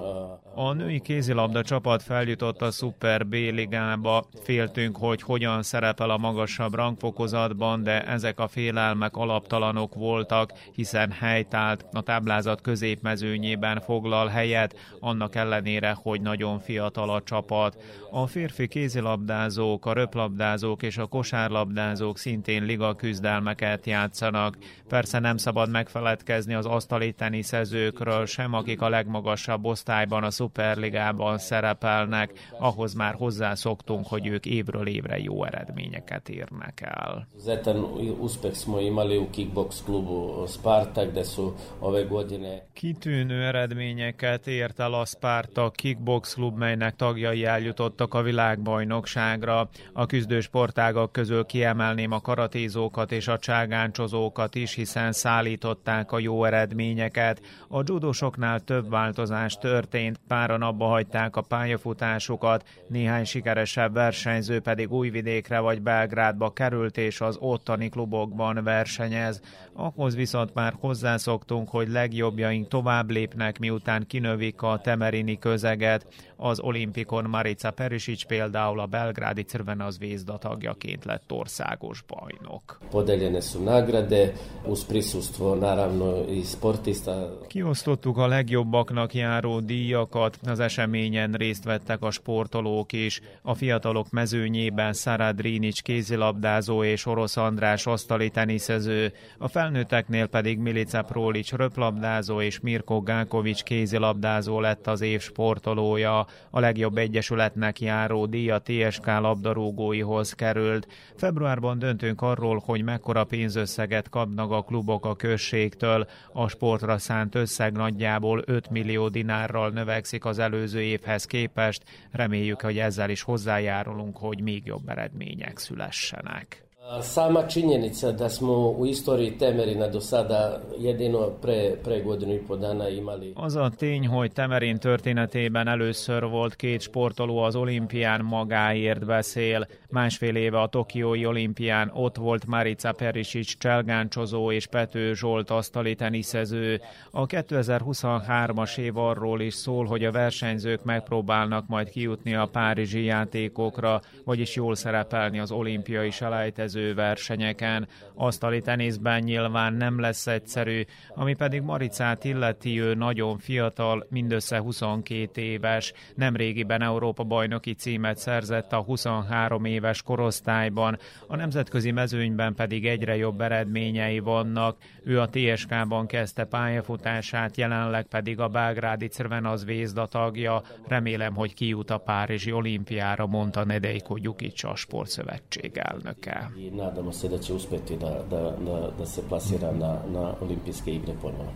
a 0.58 0.72
női 0.72 1.00
kézilabda 1.00 1.62
csapat 1.62 2.02
feljutott 2.02 2.62
a 2.62 2.70
Super 2.70 3.26
B 3.26 3.32
ligába. 3.32 4.24
Féltünk, 4.42 4.96
hogy 4.96 5.22
hogyan 5.22 5.62
szerepel 5.62 6.10
a 6.10 6.16
magasabb 6.16 6.74
rangfokozatban, 6.74 7.82
de 7.82 8.06
ezek 8.06 8.40
a 8.40 8.48
félelmek 8.48 9.16
alaptalanok 9.16 9.94
voltak, 9.94 10.52
hiszen 10.72 11.10
helytált, 11.10 11.84
a 11.92 12.00
táblázat 12.00 12.60
középmezőnyében 12.60 13.80
foglal 13.80 14.26
helyet, 14.26 14.76
annak 15.00 15.34
ellenére, 15.34 15.96
hogy 16.02 16.20
nagyon 16.20 16.58
fiatal 16.58 17.10
a 17.10 17.22
csapat. 17.22 17.76
A 18.10 18.26
férfi 18.26 18.68
kézilabdázók, 18.68 19.86
a 19.86 19.92
röplabdázók 19.92 20.82
és 20.82 20.98
a 20.98 21.06
kosárlabdázók 21.06 22.18
szintén 22.18 22.64
liga 22.64 22.94
küzdelmeket 22.94 23.86
játszanak. 23.86 24.56
Persze 24.88 25.18
nem 25.18 25.36
szabad 25.36 25.70
megfeledkezni 25.70 26.54
az 26.54 26.66
asztali 26.66 27.12
teniszezőkről 27.12 28.26
sem, 28.26 28.52
akik 28.54 28.80
a 28.80 28.88
legmagasabb 28.88 29.64
osztályban 29.64 30.24
a 30.24 30.30
szuperligában 30.46 31.38
szerepelnek, 31.38 32.32
ahhoz 32.58 32.94
már 32.94 33.14
hozzászoktunk, 33.14 34.06
hogy 34.06 34.26
ők 34.26 34.46
évről 34.46 34.86
évre 34.86 35.18
jó 35.18 35.44
eredményeket 35.44 36.28
érnek 36.28 36.80
el. 36.80 37.28
Zetan 37.36 37.76
uspeh 38.20 38.52
smo 38.52 38.80
imali 38.80 39.16
u 39.16 39.30
kickbox 39.30 39.82
klubu 39.84 40.46
Spartak, 40.46 41.12
de 41.12 41.22
su 41.22 41.54
ove 41.78 42.02
godine... 42.02 42.66
Kitűnő 42.72 43.44
eredményeket 43.44 44.46
ért 44.46 44.80
el 44.80 44.92
a 44.92 45.04
Sparta 45.04 45.70
kickbox 45.70 46.34
klub, 46.34 46.58
melynek 46.58 46.96
tagjai 46.96 47.44
eljutottak 47.44 48.14
a 48.14 48.22
világbajnokságra. 48.22 49.68
A 49.92 50.06
küzdő 50.06 50.40
sportágak 50.40 51.12
közül 51.12 51.44
kiemelném 51.44 52.12
a 52.12 52.20
karatézókat 52.20 53.12
és 53.12 53.28
a 53.28 53.38
cságáncsozókat 53.38 54.54
is, 54.54 54.74
hiszen 54.74 55.12
szállították 55.12 56.12
a 56.12 56.18
jó 56.18 56.44
eredményeket. 56.44 57.40
A 57.68 57.82
judosoknál 57.86 58.60
több 58.60 58.90
változás 58.90 59.54
történt, 59.54 60.20
páran 60.36 60.62
abba 60.62 60.86
hagyták 60.86 61.36
a 61.36 61.40
pályafutásukat, 61.40 62.64
néhány 62.88 63.24
sikeresebb 63.24 63.92
versenyző 63.92 64.60
pedig 64.60 64.92
Újvidékre 64.92 65.58
vagy 65.58 65.82
Belgrádba 65.82 66.52
került 66.52 66.96
és 66.96 67.20
az 67.20 67.36
ottani 67.40 67.88
klubokban 67.88 68.64
versenyez. 68.64 69.40
Ahhoz 69.72 70.14
viszont 70.14 70.54
már 70.54 70.74
hozzászoktunk, 70.80 71.68
hogy 71.68 71.88
legjobbjaink 71.88 72.68
tovább 72.68 73.10
lépnek, 73.10 73.58
miután 73.58 74.06
kinövik 74.06 74.62
a 74.62 74.80
temerini 74.82 75.38
közeget. 75.38 76.06
Az 76.36 76.60
olimpikon 76.60 77.24
Marica 77.24 77.70
Perisic 77.70 78.24
például 78.26 78.80
a 78.80 78.86
belgrádi 78.86 79.42
Crvena 79.42 79.90
Zvezda 79.90 80.36
tagjaként 80.38 81.04
lett 81.04 81.32
országos 81.32 82.04
bajnok. 82.06 82.78
Podeljene 82.90 83.40
su 83.40 83.62
nagrade, 83.62 84.32
uz 84.66 84.84
prisustvo 84.84 85.54
naravno 85.54 86.24
i 86.28 86.42
sportista. 86.42 87.38
Kiosztottuk 87.46 88.16
a 88.18 88.26
legjobbaknak 88.26 89.14
járó 89.14 89.60
díjakat, 89.60 90.25
az 90.46 90.60
eseményen 90.60 91.32
részt 91.32 91.64
vettek 91.64 92.02
a 92.02 92.10
sportolók 92.10 92.92
is. 92.92 93.20
A 93.42 93.54
fiatalok 93.54 94.10
mezőnyében 94.10 94.92
Szara 94.92 95.32
Drinic 95.32 95.80
kézilabdázó 95.80 96.84
és 96.84 97.06
Orosz 97.06 97.36
András 97.36 97.86
asztali 97.86 98.30
teniszező, 98.30 99.12
a 99.38 99.48
felnőtteknél 99.48 100.26
pedig 100.26 100.58
Milica 100.58 101.02
Prolic 101.02 101.52
röplabdázó 101.52 102.40
és 102.40 102.60
Mirko 102.60 103.00
Gákovics 103.00 103.62
kézilabdázó 103.62 104.60
lett 104.60 104.86
az 104.86 105.00
év 105.00 105.20
sportolója. 105.20 106.26
A 106.50 106.60
legjobb 106.60 106.96
egyesületnek 106.96 107.80
járó 107.80 108.26
díj 108.26 108.50
a 108.50 108.62
TSK 108.62 109.06
labdarúgóihoz 109.06 110.32
került. 110.32 110.88
Februárban 111.16 111.78
döntünk 111.78 112.22
arról, 112.22 112.62
hogy 112.64 112.82
mekkora 112.82 113.24
pénzösszeget 113.24 114.08
kapnak 114.08 114.50
a 114.50 114.62
klubok 114.62 115.06
a 115.06 115.16
községtől. 115.16 116.06
A 116.32 116.48
sportra 116.48 116.98
szánt 116.98 117.34
összeg 117.34 117.72
nagyjából 117.72 118.42
5 118.46 118.70
millió 118.70 119.08
dinárral 119.08 119.70
növekszik 119.70 120.05
az 120.24 120.38
előző 120.38 120.82
évhez 120.82 121.24
képest. 121.24 121.82
Reméljük, 122.10 122.60
hogy 122.60 122.78
ezzel 122.78 123.10
is 123.10 123.22
hozzájárulunk, 123.22 124.16
hogy 124.16 124.40
még 124.40 124.66
jobb 124.66 124.88
eredmények 124.88 125.58
szülessenek. 125.58 126.65
Sama 127.02 127.42
činjenica 127.42 128.12
da 128.12 128.28
smo 128.28 128.70
u 128.70 128.86
istoriji 128.86 129.38
Temerina 129.38 129.88
do 129.88 130.00
sada 130.00 130.60
jedino 130.78 131.30
pre, 131.42 131.76
pre 131.84 132.00
godinu 132.00 132.34
i 132.34 132.38
po 132.48 132.56
dana 132.56 132.88
imali. 132.88 133.32
Az 133.36 133.56
a 133.56 133.70
tény, 133.78 134.06
hogy 134.06 134.32
Temerin 134.32 134.78
történetében 134.78 135.68
először 135.68 136.28
volt 136.28 136.56
két 136.56 136.80
sportoló 136.80 137.38
az 137.38 137.56
olimpián 137.56 138.24
magáért 138.24 139.06
beszél. 139.06 139.66
Másfél 139.90 140.36
éve 140.36 140.60
a 140.60 140.66
Tokiói 140.66 141.26
olimpián 141.26 141.90
ott 141.94 142.16
volt 142.16 142.46
Marica 142.46 142.92
Perisic 142.92 143.58
cselgáncsozó 143.58 144.52
és 144.52 144.66
Pető 144.66 145.14
Zsolt 145.14 145.50
asztali 145.50 145.94
teniszező. 145.94 146.80
A 147.10 147.26
2023-as 147.26 148.78
év 148.78 148.96
arról 148.96 149.40
is 149.40 149.54
szól, 149.54 149.84
hogy 149.84 150.04
a 150.04 150.12
versenyzők 150.12 150.84
megpróbálnak 150.84 151.66
majd 151.68 151.88
kijutni 151.88 152.34
a 152.34 152.48
párizsi 152.52 153.04
játékokra, 153.04 154.00
vagyis 154.24 154.54
jól 154.54 154.74
szerepelni 154.74 155.38
az 155.38 155.50
olimpiai 155.50 156.10
selejtező 156.10 156.75
versenyeken. 156.94 157.88
Asztali 158.14 158.60
teniszben 158.60 159.22
nyilván 159.22 159.74
nem 159.74 160.00
lesz 160.00 160.26
egyszerű, 160.26 160.82
ami 161.14 161.34
pedig 161.34 161.62
Maricát 161.62 162.24
illeti, 162.24 162.80
ő 162.80 162.94
nagyon 162.94 163.38
fiatal, 163.38 164.06
mindössze 164.10 164.58
22 164.58 165.40
éves, 165.40 165.92
nemrégiben 166.14 166.82
Európa 166.82 167.24
bajnoki 167.24 167.72
címet 167.72 168.18
szerzett 168.18 168.72
a 168.72 168.82
23 168.82 169.64
éves 169.64 170.02
korosztályban, 170.02 170.98
a 171.26 171.36
nemzetközi 171.36 171.90
mezőnyben 171.90 172.54
pedig 172.54 172.86
egyre 172.86 173.16
jobb 173.16 173.40
eredményei 173.40 174.18
vannak. 174.18 174.76
Ő 175.04 175.20
a 175.20 175.28
TSK-ban 175.28 176.06
kezdte 176.06 176.44
pályafutását, 176.44 177.56
jelenleg 177.56 178.06
pedig 178.06 178.40
a 178.40 178.48
Belgrádi 178.48 179.08
Crvena 179.08 179.56
Zvezda 179.56 180.06
tagja. 180.06 180.62
Remélem, 180.88 181.34
hogy 181.34 181.54
kijut 181.54 181.90
a 181.90 181.98
Párizsi 181.98 182.52
olimpiára, 182.52 183.26
mondta 183.26 183.64
Nedejko 183.64 184.16
Gyukic 184.16 184.64
a 184.64 184.74
sportszövetség 184.74 185.76
elnöke 185.76 186.50
nadamo 186.70 187.12
se 187.12 187.28
da 187.28 187.38
će 187.38 187.54
uspeti 187.54 187.96
da, 187.96 188.22
da, 188.30 188.40
da, 188.40 188.90
da 188.98 189.06
se 189.06 189.22
plasira 189.28 189.72
na, 189.72 189.98
na 190.12 190.34
olimpijske 190.40 190.94
igre 190.94 191.14
ponovo. 191.22 191.52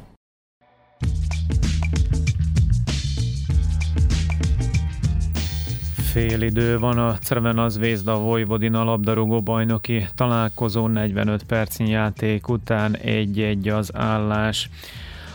Fél 6.13 6.43
idő 6.43 6.79
van 6.79 6.99
a 6.99 7.19
Crvena 7.25 7.69
Zvezda 7.69 8.15
Vojvodina 8.15 8.85
labdarúgó 8.85 9.41
bajnoki 9.41 10.07
találkozó 10.15 10.87
45 10.87 11.43
percnyi 11.43 11.91
játék 11.91 12.49
után 12.49 12.97
1-1 13.03 13.77
az 13.77 13.91
állás. 13.95 14.71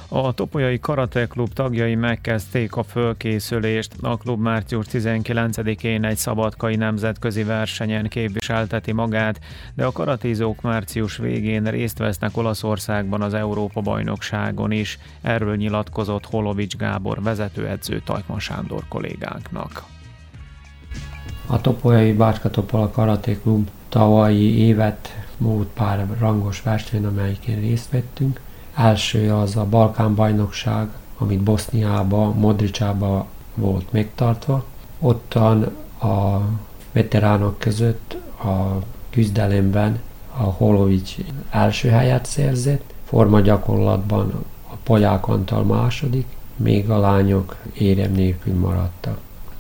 A 0.08 0.34
Topolyai 0.34 0.80
Karate 0.80 1.28
Klub 1.28 1.54
tagjai 1.54 1.96
megkezdték 1.96 2.76
a 2.76 2.84
fölkészülést. 2.84 3.94
A 4.02 4.18
klub 4.18 4.42
március 4.42 4.86
19-én 4.92 6.04
egy 6.04 6.18
szabadkai 6.18 6.76
nemzetközi 6.76 7.44
versenyen 7.44 8.08
képviselteti 8.08 8.92
magát, 8.92 9.40
de 9.74 9.86
a 9.86 9.92
karatézók 9.92 10.62
március 10.62 11.18
végén 11.18 11.64
részt 11.64 11.98
vesznek 11.98 12.38
Olaszországban 12.38 13.22
az 13.22 13.34
Európa-bajnokságon 13.34 14.72
is. 14.72 15.00
Erről 15.22 15.56
nyilatkozott 15.56 16.26
Holovics 16.26 16.76
Gábor 16.76 17.22
vezetőedző 17.22 18.02
Tajkman 18.06 18.40
Sándor 18.40 18.84
kollégánknak. 18.88 19.84
A 21.48 21.62
Topolyai 21.62 22.14
Bácska 22.14 22.50
Topola 22.50 22.90
Karate 22.90 23.38
Klub 23.40 23.70
tavalyi 23.90 24.58
évet 24.58 25.26
múlt 25.38 25.68
pár 25.68 26.08
rangos 26.20 26.62
versenyen, 26.62 27.06
amelyiken 27.06 27.60
részt 27.60 27.92
vettünk. 27.92 28.40
Első 28.76 29.34
az 29.34 29.56
a 29.56 29.66
Balkán 29.66 30.16
bajnokság, 30.16 30.88
amit 31.18 31.40
Boszniába, 31.40 32.34
Modricsába 32.34 33.26
volt 33.56 33.92
megtartva. 33.92 34.64
Ottan 35.00 35.64
a 36.02 36.40
veteránok 36.92 37.60
között 37.60 38.18
a 38.44 38.82
küzdelemben 39.10 40.00
a 40.38 40.44
Holovics 40.44 41.16
első 41.50 41.90
helyet 41.90 42.26
szerzett, 42.26 42.94
forma 43.04 43.40
gyakorlatban 43.40 44.46
a 44.72 44.76
Polyák 44.84 45.28
Antal 45.28 45.64
második, 45.64 46.26
még 46.56 46.90
a 46.90 47.00
lányok 47.00 47.56
érem 47.74 48.12
nélkül 48.12 48.54
maradtak. 48.54 49.18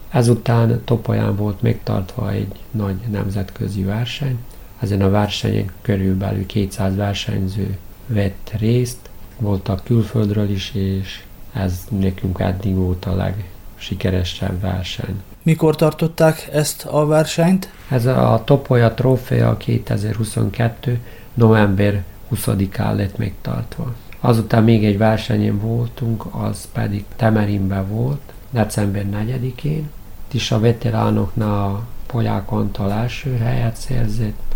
Ezután 0.09 0.81
Topolyán 0.85 1.35
volt 1.35 1.61
megtartva 1.61 2.31
egy 2.31 2.55
nagy 2.71 2.95
nemzetközi 3.11 3.83
verseny. 3.83 4.37
Ezen 4.79 5.01
a 5.01 5.09
versenyen 5.09 5.71
körülbelül 5.81 6.45
200 6.45 6.95
versenyző 6.95 7.77
vett 8.07 8.51
részt, 8.57 9.04
voltak 9.39 9.83
külföldről 9.83 10.49
is, 10.49 10.73
és 10.73 11.23
ez 11.53 11.85
nekünk 11.89 12.39
eddig 12.39 12.75
volt 12.75 13.05
a 13.05 13.15
legsikeresebb 13.15 14.61
verseny. 14.61 15.21
Mikor 15.43 15.75
tartották 15.75 16.49
ezt 16.51 16.85
a 16.85 17.05
versenyt? 17.05 17.69
Ez 17.89 18.05
a 18.05 18.41
Topolya 18.45 18.93
trófea 18.93 19.57
2022. 19.57 20.99
november 21.33 22.03
20-án 22.31 22.95
lett 22.95 23.17
megtartva. 23.17 23.93
Azután 24.19 24.63
még 24.63 24.85
egy 24.85 24.97
versenyen 24.97 25.59
voltunk, 25.59 26.25
az 26.31 26.67
pedig 26.73 27.05
Temerinben 27.15 27.87
volt, 27.87 28.33
december 28.49 29.05
4-én. 29.11 29.89
is 30.31 30.51
a 30.51 30.59
veteránoknál 30.59 31.65
a 31.65 31.83
Polyák 32.05 32.51
Antal 32.51 32.91
első 32.91 33.37
helyet 33.37 33.75
szerzett, 33.75 34.55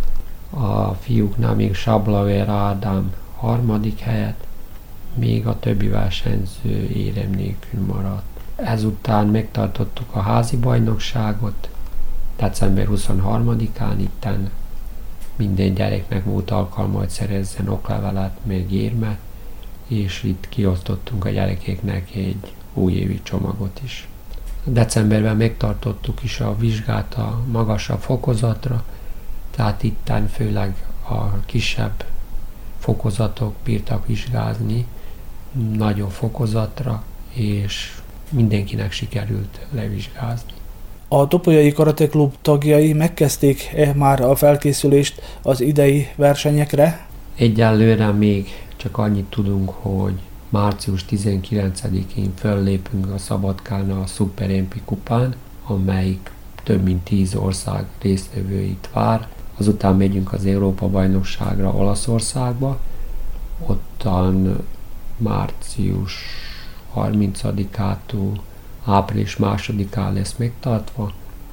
a 0.49 0.93
fiúknál 0.93 1.55
még 1.55 1.75
Sablaver 1.75 2.49
Ádám 2.49 3.13
harmadik 3.35 3.99
helyet, 3.99 4.47
még 5.19 5.47
a 5.47 5.60
többi 5.60 5.88
versenyző 5.88 6.89
érem 6.93 7.29
nélkül 7.29 7.86
maradt. 7.86 8.39
Ezután 8.55 9.27
megtartottuk 9.27 10.15
a 10.15 10.19
házi 10.19 10.58
bajnokságot, 10.58 11.69
december 12.38 12.88
23-án 12.91 13.95
itten 13.97 14.49
minden 15.36 15.73
gyereknek 15.73 16.23
volt 16.23 16.51
alkalma, 16.51 16.97
hogy 16.97 17.10
szerezzen 17.10 17.67
oklevelet, 17.67 18.38
még 18.43 18.71
érmet, 18.71 19.17
és 19.88 20.23
itt 20.23 20.49
kiosztottunk 20.49 21.25
a 21.25 21.29
gyerekeknek 21.29 22.15
egy 22.15 22.53
újévi 22.73 23.19
csomagot 23.23 23.79
is. 23.84 24.08
Decemberben 24.63 25.38
megtartottuk 25.38 26.23
is 26.23 26.39
a 26.39 26.58
vizsgát 26.58 27.13
a 27.13 27.41
magasabb 27.51 27.99
fokozatra, 27.99 28.84
tehát 29.51 29.84
itten 29.84 30.27
főleg 30.27 30.86
a 31.10 31.39
kisebb 31.45 32.03
fokozatok 32.79 33.55
bírtak 33.63 34.08
vizsgázni, 34.08 34.86
nagyon 35.77 36.09
fokozatra, 36.09 37.03
és 37.33 37.97
mindenkinek 38.29 38.91
sikerült 38.91 39.59
levizsgázni. 39.71 40.51
A 41.07 41.27
Topolyai 41.27 41.71
Karate 41.71 42.07
Klub 42.07 42.33
tagjai 42.41 42.93
megkezdték-e 42.93 43.93
már 43.93 44.21
a 44.21 44.35
felkészülést 44.35 45.21
az 45.41 45.62
idei 45.62 46.07
versenyekre? 46.15 47.07
Egyelőre 47.35 48.12
még 48.12 48.47
csak 48.75 48.97
annyit 48.97 49.29
tudunk, 49.29 49.69
hogy 49.69 50.13
március 50.49 51.05
19-én 51.09 52.33
föllépünk 52.35 53.12
a 53.12 53.17
Szabadkán 53.17 53.91
a 53.91 54.05
Super 54.05 54.49
MP 54.49 54.81
kupán, 54.85 55.35
amelyik 55.65 56.31
több 56.63 56.83
mint 56.83 57.03
10 57.03 57.35
ország 57.35 57.85
résztvevőit 58.01 58.89
vár. 58.93 59.27
Azután 59.57 59.95
megyünk 59.95 60.33
az 60.33 60.45
Európa-bajnokságra 60.45 61.73
Olaszországba, 61.73 62.79
ottan 63.65 64.63
március 65.19 66.13
30-ától 66.95 68.39
április 68.84 69.38
másodikán 69.38 70.13
lesz 70.13 70.36
megtartva. 70.38 71.12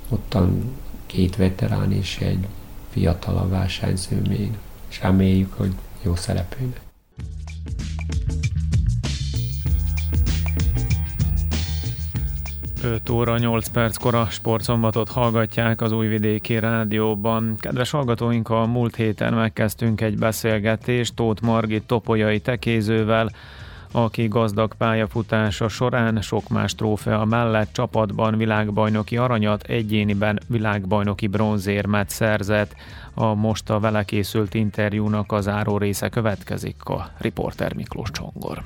Ottan 0.08 0.76
két 1.06 1.36
veterán 1.36 1.92
és 1.92 2.18
egy 2.18 2.46
fiatalabb 2.90 3.50
versenyző 3.50 4.22
még, 4.28 4.50
és 4.88 5.00
reméljük, 5.00 5.52
hogy 5.52 5.72
jó 6.02 6.14
szerepelnek. 6.14 6.80
5 12.86 13.10
óra 13.10 13.38
8 13.38 13.68
perckor 13.68 14.14
a 14.14 14.26
sportszombatot 14.30 15.08
hallgatják 15.08 15.80
az 15.80 15.92
Újvidéki 15.92 16.58
Rádióban. 16.58 17.54
Kedves 17.58 17.90
hallgatóink, 17.90 18.48
a 18.48 18.66
múlt 18.66 18.96
héten 18.96 19.34
megkezdtünk 19.34 20.00
egy 20.00 20.18
beszélgetést 20.18 21.14
Tóth 21.14 21.42
Margit 21.42 21.82
topolyai 21.82 22.40
tekézővel, 22.40 23.30
aki 23.96 24.28
gazdag 24.28 24.74
pályafutása 24.74 25.68
során 25.68 26.20
sok 26.20 26.48
más 26.48 26.74
trófea 26.74 27.24
mellett 27.24 27.72
csapatban 27.72 28.36
világbajnoki 28.36 29.16
aranyat, 29.16 29.62
egyéniben 29.62 30.38
világbajnoki 30.48 31.26
bronzérmet 31.26 32.08
szerzett. 32.08 32.74
A 33.14 33.34
most 33.34 33.70
a 33.70 33.80
vele 33.80 34.04
készült 34.04 34.54
interjúnak 34.54 35.32
az 35.32 35.48
áró 35.48 35.78
része 35.78 36.08
következik 36.08 36.84
a 36.84 37.10
riporter 37.18 37.74
Miklós 37.74 38.10
Csongor 38.10 38.62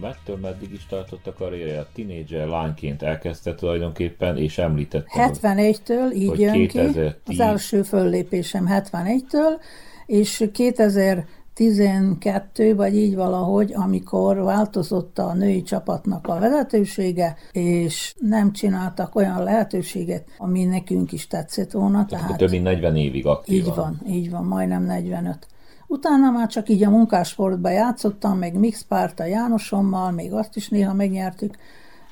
mettől 0.00 0.36
meddig 0.36 0.72
is 0.72 0.86
tartott 0.86 1.26
a 1.26 1.32
karrierje? 1.32 1.86
Tinédzser 1.94 2.46
lányként 2.46 3.02
elkezdte 3.02 3.54
tulajdonképpen, 3.54 4.36
és 4.36 4.58
említette. 4.58 5.30
71-től 5.42 6.14
így 6.14 6.38
jön 6.38 6.52
2010... 6.52 6.94
ki, 6.94 7.32
az 7.32 7.40
első 7.40 7.82
föllépésem 7.82 8.66
71-től, 8.68 9.60
és 10.06 10.48
2010 10.52 11.24
12, 11.60 12.74
vagy 12.74 12.96
így 12.96 13.14
valahogy, 13.14 13.72
amikor 13.74 14.36
változott 14.36 15.18
a 15.18 15.32
női 15.32 15.62
csapatnak 15.62 16.26
a 16.26 16.38
vezetősége, 16.38 17.36
és 17.52 18.14
nem 18.18 18.52
csináltak 18.52 19.14
olyan 19.14 19.42
lehetőséget, 19.42 20.24
ami 20.38 20.64
nekünk 20.64 21.12
is 21.12 21.26
tetszett 21.26 21.70
volna. 21.70 22.06
Tehát, 22.06 22.24
tehát 22.24 22.38
több 22.38 22.50
mint 22.50 22.62
40 22.62 22.96
évig 22.96 23.26
aktív. 23.26 23.56
Így 23.56 23.74
van, 23.74 24.00
így 24.08 24.30
van, 24.30 24.44
majdnem 24.44 24.82
45. 24.82 25.46
Utána 25.86 26.30
már 26.30 26.48
csak 26.48 26.68
így 26.68 26.84
a 26.84 26.90
munkássportban 26.90 27.72
játszottam, 27.72 28.38
meg 28.38 28.58
mixpárt 28.58 29.20
a 29.20 29.24
Jánosommal, 29.24 30.10
még 30.10 30.32
azt 30.32 30.56
is 30.56 30.68
néha 30.68 30.94
megnyertük, 30.94 31.56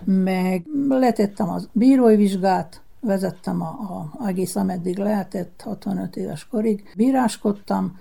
meg 0.04 0.64
letettem 0.88 1.48
a 1.48 1.58
bírói 1.72 2.16
vizsgát, 2.16 2.82
vezettem 3.00 3.62
a, 3.62 3.66
a, 3.66 4.26
egész 4.26 4.56
ameddig 4.56 4.98
lehetett, 4.98 5.62
65 5.64 6.16
éves 6.16 6.46
korig, 6.46 6.92
bíráskodtam, 6.96 7.98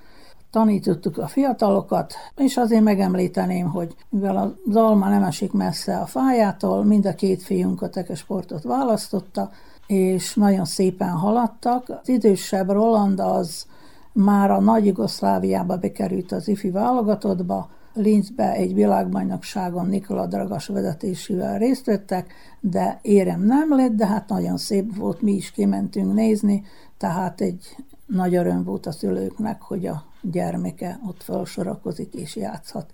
tanítottuk 0.58 1.18
a 1.18 1.28
fiatalokat, 1.28 2.14
és 2.36 2.58
azért 2.58 2.84
megemlíteném, 2.84 3.68
hogy 3.68 3.96
mivel 4.10 4.56
az 4.70 4.76
alma 4.76 5.10
nem 5.10 5.24
esik 5.24 5.52
messze 5.52 5.98
a 5.98 6.06
fájától, 6.06 6.84
mind 6.84 7.06
a 7.06 7.16
két 7.16 7.44
fiunk 7.44 7.82
a 7.82 7.90
tekesportot 7.90 8.64
választotta, 8.64 9.52
és 9.88 10.34
nagyon 10.34 10.66
szépen 10.66 11.10
haladtak. 11.10 11.90
Az 12.02 12.10
idősebb 12.10 12.70
Roland 12.70 13.20
az 13.20 13.66
már 14.12 14.52
a 14.52 14.60
Nagy 14.60 14.86
Jugoszláviába 14.86 15.78
bekerült 15.78 16.32
az 16.32 16.48
ifi 16.48 16.70
válogatottba, 16.70 17.70
Linzbe 17.94 18.52
egy 18.52 18.74
világbajnokságon 18.74 19.86
Nikola 19.88 20.26
Dragas 20.26 20.68
vezetésével 20.68 21.58
részt 21.58 21.86
vettek, 21.86 22.34
de 22.60 23.00
érem 23.02 23.44
nem 23.44 23.76
lett, 23.76 23.96
de 23.96 24.06
hát 24.06 24.30
nagyon 24.30 24.58
szép 24.58 24.96
volt, 24.96 25.22
mi 25.22 25.32
is 25.32 25.52
kimentünk 25.52 26.14
nézni, 26.14 26.64
tehát 26.98 27.42
egy 27.42 27.76
nagy 28.06 28.36
öröm 28.36 28.64
volt 28.64 28.86
a 28.86 28.92
szülőknek, 28.92 29.62
hogy 29.62 29.86
a 29.86 30.04
gyermeke 30.22 31.00
ott 31.08 31.24
felsorakozik 31.24 32.14
és 32.14 32.36
játszhat. 32.36 32.92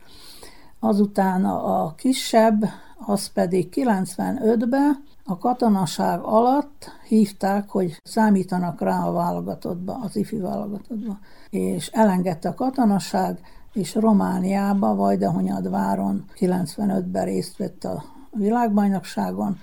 Azután 0.80 1.46
a 1.46 1.96
kisebb, 1.96 2.66
az 3.06 3.28
pedig 3.28 3.70
95-ben 3.76 5.04
a 5.26 5.38
katonaság 5.38 6.20
alatt 6.22 6.92
hívták, 7.08 7.70
hogy 7.70 8.02
számítanak 8.04 8.82
rá 8.82 9.04
a 9.04 9.12
válogatottba, 9.12 10.00
az 10.04 10.16
ifi 10.16 10.38
válogatottba, 10.38 11.20
és 11.50 11.88
elengedte 11.88 12.50
a 12.50 12.54
katonaság, 12.54 13.40
és 13.74 13.96
Romániába, 13.96 14.96
Vajdahonyadváron 14.96 16.26
95-ben 16.40 17.26
részt 17.26 17.58
vett 17.58 17.84
a 17.84 18.04
világbajnokságon, 18.32 19.58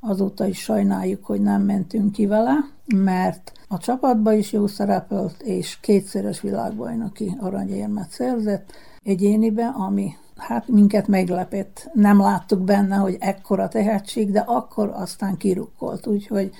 azóta 0.00 0.46
is 0.46 0.58
sajnáljuk, 0.58 1.24
hogy 1.24 1.40
nem 1.40 1.62
mentünk 1.62 2.12
ki 2.12 2.26
vele, 2.26 2.75
mert 2.94 3.52
a 3.68 3.78
csapatba 3.78 4.32
is 4.32 4.52
jó 4.52 4.66
szerepelt, 4.66 5.42
és 5.42 5.78
kétszeres 5.80 6.40
világbajnoki 6.40 7.36
aranyérmet 7.40 8.10
szerzett 8.10 8.72
egyénibe, 9.02 9.66
ami 9.66 10.16
hát 10.36 10.68
minket 10.68 11.08
meglepett. 11.08 11.90
Nem 11.92 12.20
láttuk 12.20 12.60
benne, 12.60 12.96
hogy 12.96 13.16
ekkora 13.20 13.68
tehetség, 13.68 14.30
de 14.30 14.40
akkor 14.40 14.92
aztán 14.94 15.36
kirukkolt, 15.36 16.06
úgyhogy 16.06 16.50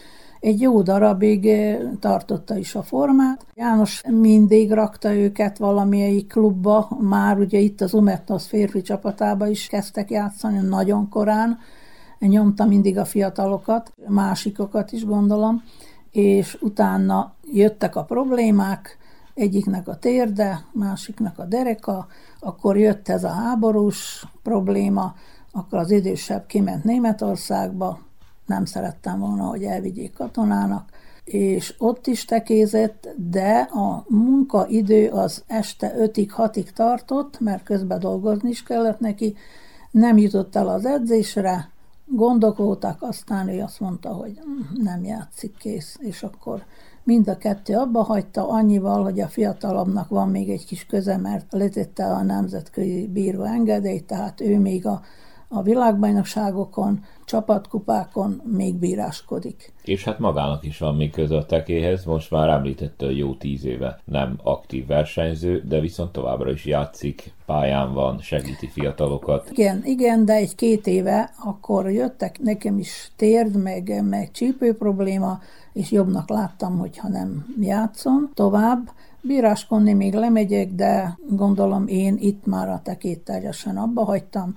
egy 0.41 0.61
jó 0.61 0.83
darabig 0.83 1.47
eh, 1.47 1.79
tartotta 2.01 2.57
is 2.57 2.75
a 2.75 2.83
formát. 2.83 3.47
János 3.55 4.03
mindig 4.11 4.73
rakta 4.73 5.15
őket 5.15 5.59
valamelyik 5.59 6.29
klubba, 6.29 6.89
már 7.01 7.39
ugye 7.39 7.59
itt 7.59 7.81
az 7.81 7.95
Umetnos 7.95 8.47
férfi 8.47 8.83
csapatába 8.83 9.47
is 9.47 9.67
kezdtek 9.67 10.11
játszani 10.11 10.59
nagyon 10.59 11.09
korán, 11.09 11.59
nyomta 12.19 12.65
mindig 12.65 12.99
a 12.99 13.05
fiatalokat, 13.05 13.93
másikokat 14.09 14.93
is 14.93 15.05
gondolom, 15.05 15.63
és 16.17 16.59
utána 16.61 17.35
jöttek 17.53 17.97
a 17.97 18.05
problémák, 18.05 18.99
egyiknek 19.35 19.89
a 19.89 19.97
térde, 19.97 20.65
másiknak 20.73 21.39
a 21.39 21.45
dereka, 21.45 22.07
akkor 22.41 22.77
jött 22.77 23.09
ez 23.09 23.25
a 23.25 23.29
háborús 23.29 24.27
probléma, 24.43 25.15
akkor 25.53 25.79
az 25.79 25.91
idősebb 25.91 26.47
kiment 26.47 26.85
Németországba, 26.85 27.99
nem 28.47 28.65
szerettem 28.65 29.19
volna, 29.19 29.45
hogy 29.45 29.63
elvigyék 29.63 30.13
katonának, 30.13 30.91
és 31.25 31.75
ott 31.79 32.07
is 32.07 32.25
tekézett, 32.25 33.09
de 33.17 33.59
a 33.59 34.05
munkaidő 34.09 35.09
az 35.09 35.45
este 35.47 35.95
5-ig, 35.99 36.29
6-ig 36.37 36.71
tartott, 36.71 37.41
mert 37.41 37.63
közben 37.63 37.99
dolgozni 37.99 38.49
is 38.49 38.63
kellett 38.63 39.01
neki, 39.01 39.37
nem 39.91 40.19
jutott 40.19 40.57
el 40.57 40.69
az 40.69 40.87
edzésre, 40.87 41.71
gondok 42.07 42.57
voltak, 42.57 43.03
aztán 43.03 43.49
ő 43.49 43.63
azt 43.63 43.81
mondta, 43.81 44.09
hogy 44.09 44.41
nem 44.75 45.05
játszik 45.05 45.57
kész, 45.57 45.97
és 46.01 46.23
akkor 46.23 46.65
mind 47.05 47.29
a 47.29 47.37
kettő 47.37 47.75
abba 47.77 48.03
hagyta, 48.03 48.49
annyival, 48.49 49.03
hogy 49.03 49.21
a 49.21 49.29
fiatalabbnak 49.29 50.09
van 50.09 50.29
még 50.29 50.51
egy 50.51 50.67
kis 50.67 50.87
köze, 50.87 51.17
mert 51.17 51.53
letette 51.53 52.07
a 52.07 52.23
nemzetközi 52.23 53.07
bíró 53.13 53.43
engedélyt, 53.43 54.07
tehát 54.07 54.41
ő 54.41 54.59
még 54.59 54.87
a 54.87 55.03
a 55.49 55.63
világbajnokságokon, 55.63 57.05
csapatkupákon 57.25 58.43
még 58.45 58.75
bíráskodik. 58.75 59.73
És 59.85 60.05
hát 60.05 60.19
magának 60.19 60.65
is 60.65 60.79
van 60.79 60.97
még 60.97 61.11
köze 61.11 61.37
a 61.37 61.47
tekéhez, 61.47 62.05
most 62.05 62.31
már 62.31 62.49
említette, 62.49 63.05
hogy 63.05 63.19
jó 63.19 63.35
tíz 63.35 63.65
éve 63.65 64.01
nem 64.05 64.39
aktív 64.43 64.87
versenyző, 64.87 65.63
de 65.69 65.81
viszont 65.81 66.13
továbbra 66.13 66.51
is 66.51 66.65
játszik, 66.65 67.33
pályán 67.47 67.93
van, 67.93 68.19
segíti 68.21 68.69
fiatalokat. 68.69 69.51
Igen, 69.51 69.83
igen, 69.85 70.25
de 70.25 70.33
egy-két 70.33 70.87
éve 70.87 71.31
akkor 71.45 71.91
jöttek 71.91 72.41
nekem 72.41 72.79
is 72.79 73.11
térd, 73.17 73.63
meg, 73.63 74.05
meg 74.05 74.31
csípő 74.31 74.77
probléma, 74.77 75.41
és 75.73 75.91
jobbnak 75.91 76.29
láttam, 76.29 76.79
hogyha 76.79 77.09
nem 77.09 77.55
játszom 77.61 78.31
tovább. 78.35 78.91
Bíráskodni 79.21 79.93
még 79.93 80.15
lemegyek, 80.15 80.73
de 80.73 81.19
gondolom 81.29 81.87
én 81.87 82.17
itt 82.19 82.47
már 82.47 82.69
a 82.69 82.81
tekét 82.85 83.21
teljesen 83.21 83.77
abba 83.77 84.05
hagytam, 84.05 84.55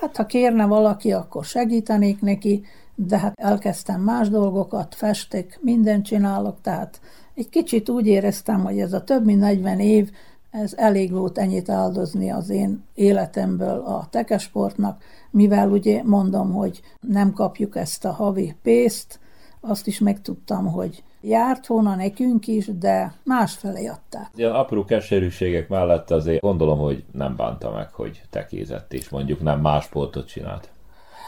Hát 0.00 0.16
ha 0.16 0.26
kérne 0.26 0.66
valaki, 0.66 1.12
akkor 1.12 1.44
segítenék 1.44 2.20
neki, 2.20 2.64
de 2.94 3.18
hát 3.18 3.32
elkezdtem 3.36 4.00
más 4.00 4.28
dolgokat, 4.28 4.94
festek, 4.94 5.58
mindent 5.62 6.04
csinálok, 6.04 6.60
tehát 6.60 7.00
egy 7.34 7.48
kicsit 7.48 7.88
úgy 7.88 8.06
éreztem, 8.06 8.64
hogy 8.64 8.78
ez 8.78 8.92
a 8.92 9.04
több 9.04 9.24
mint 9.24 9.40
40 9.40 9.80
év, 9.80 10.10
ez 10.50 10.72
elég 10.76 11.12
volt 11.12 11.38
ennyit 11.38 11.68
áldozni 11.68 12.30
az 12.30 12.50
én 12.50 12.84
életemből 12.94 13.78
a 13.78 14.06
tekesportnak, 14.10 15.02
mivel 15.30 15.70
ugye 15.70 16.02
mondom, 16.04 16.52
hogy 16.52 16.80
nem 17.00 17.32
kapjuk 17.32 17.76
ezt 17.76 18.04
a 18.04 18.12
havi 18.12 18.54
pénzt, 18.62 19.20
azt 19.60 19.86
is 19.86 19.98
megtudtam, 19.98 20.66
hogy 20.66 21.02
járt 21.22 21.66
volna 21.66 21.94
nekünk 21.94 22.46
is, 22.46 22.66
de 22.78 23.14
másfelé 23.24 23.86
adták. 23.86 24.30
Ilyen 24.34 24.52
apró 24.52 24.84
keserűségek 24.84 25.68
mellett 25.68 26.10
azért 26.10 26.40
gondolom, 26.40 26.78
hogy 26.78 27.04
nem 27.12 27.36
bánta 27.36 27.70
meg, 27.70 27.92
hogy 27.92 28.22
tekézett, 28.30 28.92
és 28.92 29.08
mondjuk 29.08 29.42
nem 29.42 29.60
más 29.60 29.84
sportot 29.84 30.26
csinált. 30.26 30.70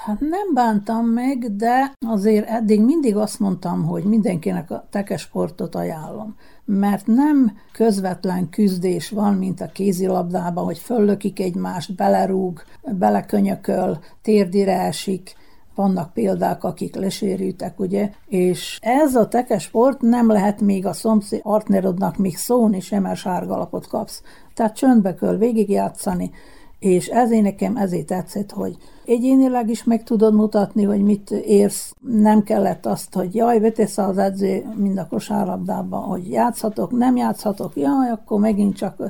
Hát 0.05 0.21
nem 0.21 0.55
bántam 0.55 1.07
meg, 1.07 1.57
de 1.57 1.93
azért 2.07 2.49
eddig 2.49 2.81
mindig 2.81 3.17
azt 3.17 3.41
mondtam, 3.41 3.85
hogy 3.85 4.03
mindenkinek 4.05 4.71
a 4.71 4.87
tekesportot 4.91 5.75
ajánlom. 5.75 6.37
Mert 6.65 7.07
nem 7.07 7.57
közvetlen 7.73 8.49
küzdés 8.49 9.11
van, 9.11 9.35
mint 9.35 9.61
a 9.61 9.67
kézilabdában, 9.73 10.65
hogy 10.65 10.79
föllökik 10.79 11.41
egymást, 11.41 11.95
belerúg, 11.95 12.63
belekönyököl, 12.83 13.99
térdire 14.23 14.81
esik, 14.81 15.35
vannak 15.75 16.13
példák, 16.13 16.65
akik 16.65 16.95
lesérültek, 16.95 17.81
ugye, 17.81 18.11
és 18.27 18.79
ez 18.83 19.15
a 19.15 19.29
tekesport 19.29 20.01
nem 20.01 20.29
lehet 20.29 20.61
még 20.61 20.87
a 20.87 20.93
szomszéd 20.93 21.41
partnerodnak 21.41 22.17
még 22.17 22.37
szólni 22.37 22.81
sem, 22.81 23.03
mert 23.03 23.19
sárgalapot 23.19 23.87
kapsz. 23.87 24.23
Tehát 24.55 24.77
csöndbe 24.77 25.15
kell 25.15 25.37
végigjátszani, 25.37 26.31
és 26.79 27.07
ezért 27.07 27.43
nekem 27.43 27.77
ezért 27.77 28.07
tetszett, 28.07 28.51
hogy 28.51 28.77
egyénileg 29.05 29.71
is 29.71 29.85
meg 29.85 30.03
tudod 30.03 30.35
mutatni, 30.35 30.83
hogy 30.83 31.03
mit 31.03 31.31
érsz. 31.31 31.95
Nem 32.01 32.43
kellett 32.43 32.87
azt, 32.87 33.15
hogy 33.15 33.35
jaj, 33.35 33.61
vetesz 33.61 33.99
az 33.99 34.19
edző 34.19 34.65
mind 34.77 34.99
a 34.99 35.07
kosárlabdában, 35.07 36.03
hogy 36.03 36.31
játszhatok, 36.31 36.91
nem 36.91 37.17
játszhatok, 37.17 37.77
jaj, 37.77 38.11
akkor 38.11 38.41
megint 38.41 38.77
csak 38.77 39.01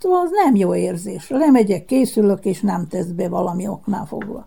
az 0.00 0.30
nem 0.44 0.54
jó 0.54 0.74
érzés. 0.74 1.30
Lemegyek, 1.30 1.84
készülök, 1.84 2.44
és 2.44 2.60
nem 2.60 2.86
tesz 2.88 3.06
be 3.06 3.28
valami 3.28 3.68
oknál 3.68 4.06
fogva. 4.06 4.46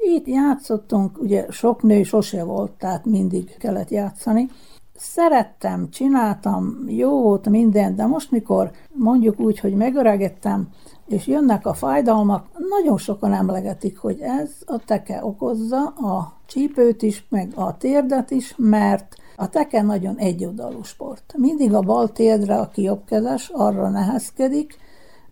Itt 0.00 0.26
játszottunk, 0.26 1.20
ugye 1.20 1.46
sok 1.50 1.82
nő 1.82 2.02
sose 2.02 2.44
volt, 2.44 2.70
tehát 2.70 3.04
mindig 3.04 3.56
kellett 3.58 3.90
játszani. 3.90 4.48
Szerettem, 4.94 5.90
csináltam, 5.90 6.84
jó 6.86 7.22
volt 7.22 7.48
minden, 7.48 7.96
de 7.96 8.06
most 8.06 8.30
mikor 8.30 8.70
mondjuk 8.92 9.40
úgy, 9.40 9.58
hogy 9.58 9.74
megöregedtem, 9.74 10.68
és 11.06 11.26
jönnek 11.26 11.66
a 11.66 11.74
fájdalmak, 11.74 12.46
nagyon 12.70 12.98
sokan 12.98 13.32
emlegetik, 13.32 13.98
hogy 13.98 14.20
ez 14.20 14.50
a 14.66 14.78
teke 14.84 15.24
okozza 15.24 15.86
a 15.86 16.32
csípőt 16.46 17.02
is, 17.02 17.26
meg 17.28 17.52
a 17.54 17.76
térdet 17.76 18.30
is, 18.30 18.54
mert 18.56 19.16
a 19.36 19.48
teke 19.48 19.82
nagyon 19.82 20.16
egyoldalú 20.16 20.82
sport. 20.82 21.34
Mindig 21.36 21.74
a 21.74 21.80
bal 21.80 22.12
térdre, 22.12 22.56
aki 22.56 22.82
jobbkezes, 22.82 23.48
arra 23.48 23.88
nehezkedik, 23.88 24.78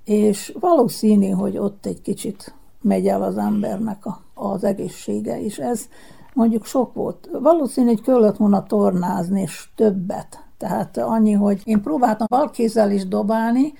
és 0.05 0.53
valószínű, 0.61 1.29
hogy 1.29 1.59
ott 1.59 1.87
egy 1.87 2.03
kicsit 2.03 2.55
megy 2.83 3.07
el 3.07 3.23
az 3.23 3.37
embernek 3.37 4.07
a, 4.07 4.21
az 4.39 4.65
egészsége, 4.65 5.41
és 5.41 5.59
ez 5.59 5.89
mondjuk 6.35 6.65
sok 6.65 6.95
volt. 6.95 7.29
Valószínű, 7.33 7.87
hogy 7.87 8.03
kellett 8.03 8.37
volna 8.37 8.63
tornázni, 8.63 9.41
és 9.41 9.69
többet. 9.75 10.45
Tehát 10.59 10.97
annyi, 10.99 11.33
hogy 11.33 11.61
én 11.65 11.83
próbáltam 11.83 12.27
balkézzel 12.31 12.91
is 12.91 13.09
dobálni, 13.09 13.73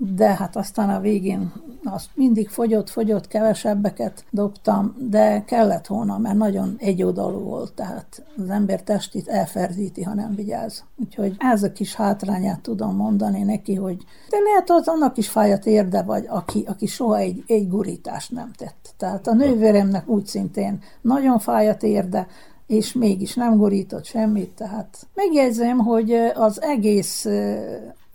de 0.00 0.34
hát 0.34 0.56
aztán 0.56 0.90
a 0.90 1.00
végén 1.00 1.52
azt 1.84 2.08
mindig 2.14 2.48
fogyott, 2.48 2.90
fogyott, 2.90 3.28
kevesebbeket 3.28 4.24
dobtam, 4.30 4.96
de 4.98 5.44
kellett 5.44 5.86
volna, 5.86 6.18
mert 6.18 6.36
nagyon 6.36 6.76
egyoldalú 6.78 7.38
volt, 7.38 7.72
tehát 7.72 8.24
az 8.36 8.50
ember 8.50 8.82
testét 8.82 9.28
elferdíti, 9.28 10.02
ha 10.02 10.14
nem 10.14 10.34
vigyáz. 10.34 10.84
Úgyhogy 10.96 11.36
ez 11.38 11.62
a 11.62 11.72
kis 11.72 11.94
hátrányát 11.94 12.60
tudom 12.60 12.96
mondani 12.96 13.42
neki, 13.42 13.74
hogy 13.74 13.96
de 14.30 14.36
lehet 14.38 14.70
az 14.70 14.88
annak 14.88 15.16
is 15.16 15.28
fájat 15.28 15.66
érde, 15.66 16.02
vagy 16.02 16.24
aki, 16.28 16.64
aki 16.66 16.86
soha 16.86 17.16
egy, 17.16 17.44
egy 17.46 17.68
gurítást 17.68 18.32
nem 18.32 18.52
tett. 18.56 18.94
Tehát 18.96 19.26
a 19.26 19.34
nővéremnek 19.34 20.08
úgy 20.08 20.26
szintén 20.26 20.82
nagyon 21.00 21.38
fájat 21.38 21.82
érde, 21.82 22.26
és 22.66 22.92
mégis 22.92 23.34
nem 23.34 23.56
gurított 23.56 24.04
semmit, 24.04 24.50
tehát 24.50 25.06
megjegyzem, 25.14 25.78
hogy 25.78 26.12
az 26.34 26.62
egész 26.62 27.26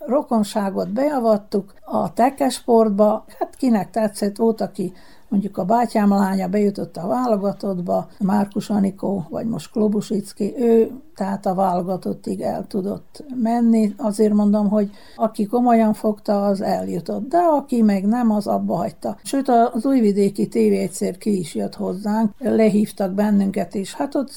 rokonságot 0.06 0.92
beavattuk 0.92 1.74
a 1.80 2.12
tekesportba, 2.12 3.24
hát 3.38 3.56
kinek 3.56 3.90
tetszett, 3.90 4.36
volt, 4.36 4.60
aki 4.60 4.92
mondjuk 5.34 5.58
a 5.58 5.64
bátyám 5.64 6.08
lánya 6.08 6.48
bejutott 6.48 6.96
a 6.96 7.06
válogatottba, 7.06 8.08
Márkus 8.20 8.70
Anikó, 8.70 9.26
vagy 9.28 9.46
most 9.46 9.70
Klobusicki, 9.70 10.54
ő 10.58 10.90
tehát 11.14 11.46
a 11.46 11.54
válogatottig 11.54 12.40
el 12.40 12.66
tudott 12.66 13.24
menni. 13.42 13.94
Azért 13.96 14.32
mondom, 14.32 14.68
hogy 14.68 14.90
aki 15.16 15.46
komolyan 15.46 15.92
fogta, 15.92 16.46
az 16.46 16.60
eljutott, 16.60 17.28
de 17.28 17.38
aki 17.38 17.82
meg 17.82 18.06
nem, 18.06 18.30
az 18.30 18.46
abba 18.46 18.76
hagyta. 18.76 19.16
Sőt, 19.22 19.48
az 19.48 19.86
újvidéki 19.86 20.48
tévé 20.48 20.78
egyszer 20.78 21.18
ki 21.18 21.38
is 21.38 21.54
jött 21.54 21.74
hozzánk, 21.74 22.30
lehívtak 22.38 23.12
bennünket, 23.12 23.74
és 23.74 23.94
hát 23.94 24.14
ott 24.14 24.30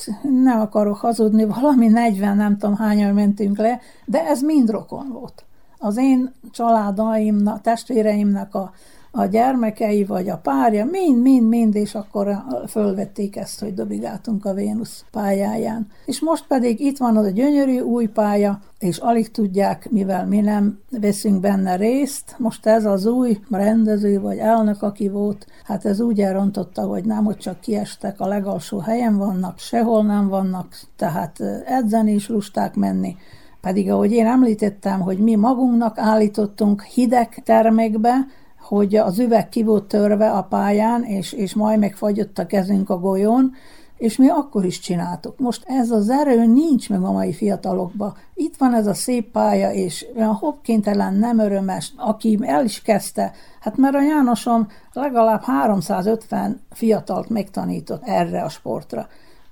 nem 0.44 0.60
akarok 0.60 0.98
hazudni, 0.98 1.46
valami 1.46 1.88
40, 1.88 2.36
nem 2.36 2.58
tudom 2.58 2.76
hányan 2.76 3.14
mentünk 3.14 3.58
le, 3.58 3.80
de 4.06 4.26
ez 4.26 4.42
mind 4.42 4.70
rokon 4.70 5.10
volt. 5.12 5.47
Az 5.80 5.98
én 5.98 6.34
családaimnak, 6.52 7.62
testvéreimnek 7.62 8.56
a 8.56 8.72
a 9.18 9.26
gyermekei, 9.26 10.06
vagy 10.06 10.30
a 10.30 10.38
párja, 10.38 10.86
mind, 10.86 11.22
mind, 11.22 11.48
mind, 11.48 11.76
és 11.76 11.96
akkor 11.96 12.44
fölvették 12.68 13.36
ezt, 13.36 13.60
hogy 13.60 13.74
dobigáltunk 13.74 14.46
a 14.46 14.54
Vénusz 14.54 15.06
pályáján. 15.12 15.88
És 16.06 16.22
most 16.22 16.48
pedig 16.48 16.80
itt 16.80 16.98
van 16.98 17.18
az 17.18 17.26
a 17.26 17.30
gyönyörű 17.30 17.80
új 17.80 18.06
pálya, 18.06 18.60
és 18.80 18.98
alig 18.98 19.32
tudják, 19.32 19.90
mivel 19.90 20.26
mi 20.26 20.40
nem 20.40 20.80
veszünk 20.90 21.40
benne 21.40 21.76
részt. 21.76 22.36
Most 22.38 22.66
ez 22.66 22.86
az 22.86 23.06
új 23.06 23.40
rendező 23.50 24.20
vagy 24.20 24.38
elnök, 24.38 24.82
aki 24.82 25.10
volt, 25.10 25.46
hát 25.64 25.86
ez 25.86 26.00
úgy 26.00 26.22
elrontotta, 26.22 26.82
hogy 26.82 27.06
nem, 27.06 27.24
hogy 27.24 27.38
csak 27.38 27.60
kiestek, 27.60 28.20
a 28.20 28.28
legalsó 28.28 28.80
helyen 28.80 29.18
vannak, 29.18 29.60
sehol 29.60 30.04
nem 30.04 30.28
vannak, 30.28 30.80
tehát 30.96 31.40
edzeni 31.66 32.14
is 32.14 32.30
lusták 32.30 32.76
menni. 32.76 33.16
Pedig 33.62 33.92
ahogy 33.92 34.12
én 34.12 34.26
említettem, 34.26 35.00
hogy 35.00 35.18
mi 35.18 35.36
magunknak 35.36 35.98
állítottunk 35.98 36.84
hideg 36.84 37.42
termekbe, 37.44 38.28
hogy 38.60 38.96
az 38.96 39.20
üveg 39.20 39.50
ki 39.50 39.64
volt 39.64 39.84
törve 39.84 40.32
a 40.32 40.44
pályán, 40.44 41.04
és, 41.04 41.34
és 41.34 41.54
majd 41.54 41.80
megfagyott 41.80 42.38
a 42.40 42.46
kezünk 42.46 42.90
a 42.90 43.00
golyón, 43.00 43.54
és 43.98 44.18
mi 44.18 44.30
akkor 44.30 44.66
is 44.66 44.80
csináltuk. 44.80 45.40
Most 45.40 45.64
ez 45.66 45.92
az 45.92 46.10
erő 46.10 46.46
nincs 46.46 46.90
meg 46.90 47.04
a 47.04 47.12
mai 47.12 47.34
fiatalokban. 47.34 48.14
Itt 48.34 48.56
van 48.58 48.74
ez 48.74 48.88
a 48.88 48.94
szép 48.94 49.32
pálya, 49.32 49.72
és 49.72 50.06
olyan 50.16 50.34
hoppkénytelen, 50.34 51.14
nem 51.14 51.40
örömes, 51.40 51.94
aki 51.96 52.40
el 52.42 52.64
is 52.64 52.82
kezdte, 52.82 53.32
hát 53.60 53.78
mert 53.78 53.96
a 53.96 54.02
Jánosom 54.02 54.68
legalább 54.94 55.44
350 55.44 56.62
fiatalt 56.72 57.30
megtanított 57.30 58.04
erre 58.06 58.42
a 58.42 58.50
sportra. 58.50 59.08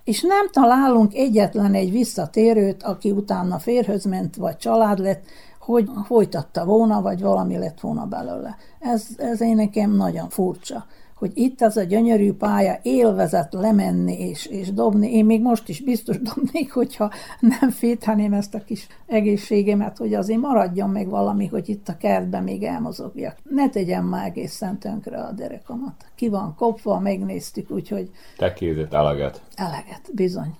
És 0.05 0.21
nem 0.21 0.49
találunk 0.51 1.13
egyetlen 1.13 1.73
egy 1.73 1.91
visszatérőt, 1.91 2.83
aki 2.83 3.11
utána 3.11 3.59
férhöz 3.59 4.05
ment, 4.05 4.35
vagy 4.35 4.57
család 4.57 4.99
lett, 4.99 5.23
hogy 5.59 5.89
folytatta 6.05 6.65
volna, 6.65 7.01
vagy 7.01 7.21
valami 7.21 7.57
lett 7.57 7.79
volna 7.79 8.05
belőle. 8.05 8.57
Ez, 8.79 9.07
ez 9.17 9.41
én 9.41 9.55
nekem 9.55 9.95
nagyon 9.95 10.29
furcsa 10.29 10.85
hogy 11.15 11.31
itt 11.33 11.61
az 11.61 11.77
a 11.77 11.83
gyönyörű 11.83 12.33
pálya 12.33 12.79
élvezet 12.81 13.53
lemenni 13.53 14.19
és, 14.19 14.45
és 14.45 14.73
dobni. 14.73 15.13
Én 15.13 15.25
még 15.25 15.41
most 15.41 15.69
is 15.69 15.81
biztos 15.81 16.21
dobnék, 16.21 16.71
hogyha 16.71 17.11
nem 17.39 17.69
fétheném 17.69 18.33
ezt 18.33 18.53
a 18.53 18.63
kis 18.63 18.87
egészségemet, 19.05 19.97
hogy 19.97 20.13
azért 20.13 20.39
maradjon 20.39 20.89
meg 20.89 21.09
valami, 21.09 21.47
hogy 21.47 21.69
itt 21.69 21.87
a 21.87 21.97
kertben 21.97 22.43
még 22.43 22.63
elmozogjak. 22.63 23.37
Ne 23.49 23.69
tegyem 23.69 24.05
már 24.05 24.25
egészen 24.25 24.79
tönkre 24.79 25.17
a 25.17 25.31
derekamat. 25.31 26.05
Ki 26.15 26.29
van 26.29 26.55
kopva, 26.55 26.99
megnéztük, 26.99 27.71
úgyhogy... 27.71 28.09
Te 28.37 28.53
kézett 28.53 28.93
eleget. 28.93 29.41
Eleget, 29.55 30.09
bizony. 30.13 30.55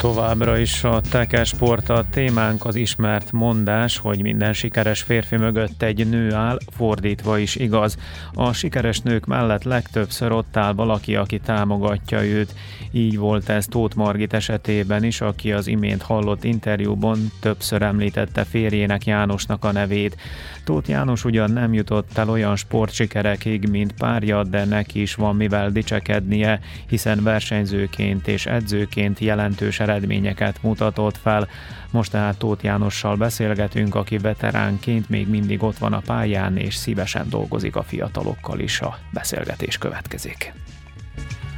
Továbbra 0.00 0.58
is 0.58 0.84
a 0.84 1.00
sport 1.44 1.88
a 1.88 2.04
témánk 2.10 2.64
az 2.64 2.74
ismert 2.74 3.32
mondás, 3.32 3.98
hogy 3.98 4.22
minden 4.22 4.52
sikeres 4.52 5.02
férfi 5.02 5.36
mögött 5.36 5.82
egy 5.82 6.08
nő 6.08 6.32
áll, 6.32 6.58
fordítva 6.76 7.38
is 7.38 7.56
igaz. 7.56 7.98
A 8.34 8.52
sikeres 8.52 9.00
nők 9.00 9.26
mellett 9.26 9.62
legtöbbször 9.62 10.32
ott 10.32 10.56
áll 10.56 10.72
valaki, 10.72 11.16
aki 11.16 11.38
támogatja 11.38 12.24
őt. 12.24 12.54
Így 12.90 13.18
volt 13.18 13.48
ez 13.48 13.66
Tóth 13.66 13.96
Margit 13.96 14.32
esetében 14.32 15.04
is, 15.04 15.20
aki 15.20 15.52
az 15.52 15.66
imént 15.66 16.02
hallott 16.02 16.44
interjúban 16.44 17.18
többször 17.40 17.82
említette 17.82 18.44
férjének 18.44 19.06
Jánosnak 19.06 19.64
a 19.64 19.72
nevét. 19.72 20.16
Tóth 20.64 20.88
János 20.88 21.24
ugyan 21.24 21.50
nem 21.50 21.72
jutott 21.72 22.18
el 22.18 22.30
olyan 22.30 22.56
sportsikerekig, 22.56 23.68
mint 23.68 23.92
párja, 23.92 24.44
de 24.44 24.64
neki 24.64 25.00
is 25.00 25.14
van 25.14 25.36
mivel 25.36 25.70
dicsekednie, 25.70 26.60
hiszen 26.88 27.22
versenyzőként 27.22 28.28
és 28.28 28.46
edzőként 28.46 29.18
jelentős 29.18 29.80
eredményeket 29.90 30.62
mutatott 30.62 31.16
fel. 31.16 31.48
Most 31.90 32.10
tehát 32.10 32.38
Tóth 32.38 32.64
Jánossal 32.64 33.16
beszélgetünk, 33.16 33.94
aki 33.94 34.18
veteránként 34.18 35.08
még 35.08 35.28
mindig 35.28 35.62
ott 35.62 35.78
van 35.78 35.92
a 35.92 36.02
pályán, 36.06 36.56
és 36.56 36.74
szívesen 36.74 37.26
dolgozik 37.28 37.76
a 37.76 37.82
fiatalokkal 37.82 38.58
is. 38.58 38.80
A 38.80 38.98
beszélgetés 39.12 39.78
következik. 39.78 40.52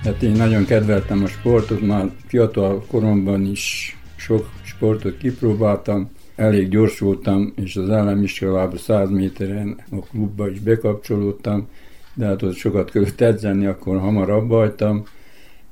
Hát 0.05 0.23
én 0.23 0.33
nagyon 0.33 0.65
kedveltem 0.65 1.23
a 1.25 1.27
sportot, 1.27 1.81
már 1.81 2.11
fiatal 2.27 2.85
koromban 2.87 3.47
is 3.47 3.97
sok 4.17 4.51
sportot 4.63 5.19
kipróbáltam, 5.19 6.11
elég 6.37 6.69
gyors 6.69 6.99
voltam, 6.99 7.53
és 7.57 7.77
az 7.77 7.91
államiskolában 7.91 8.77
100 8.77 9.11
méteren 9.11 9.81
a 9.91 9.97
klubba 9.97 10.51
is 10.51 10.59
bekapcsolódtam, 10.59 11.69
de 12.15 12.27
hát 12.27 12.43
ott 12.43 12.55
sokat 12.55 12.91
kellett 12.91 13.21
edzeni, 13.21 13.67
akkor 13.67 13.99
hamar 13.99 14.31
abba 14.31 14.57
hagytam. 14.57 15.05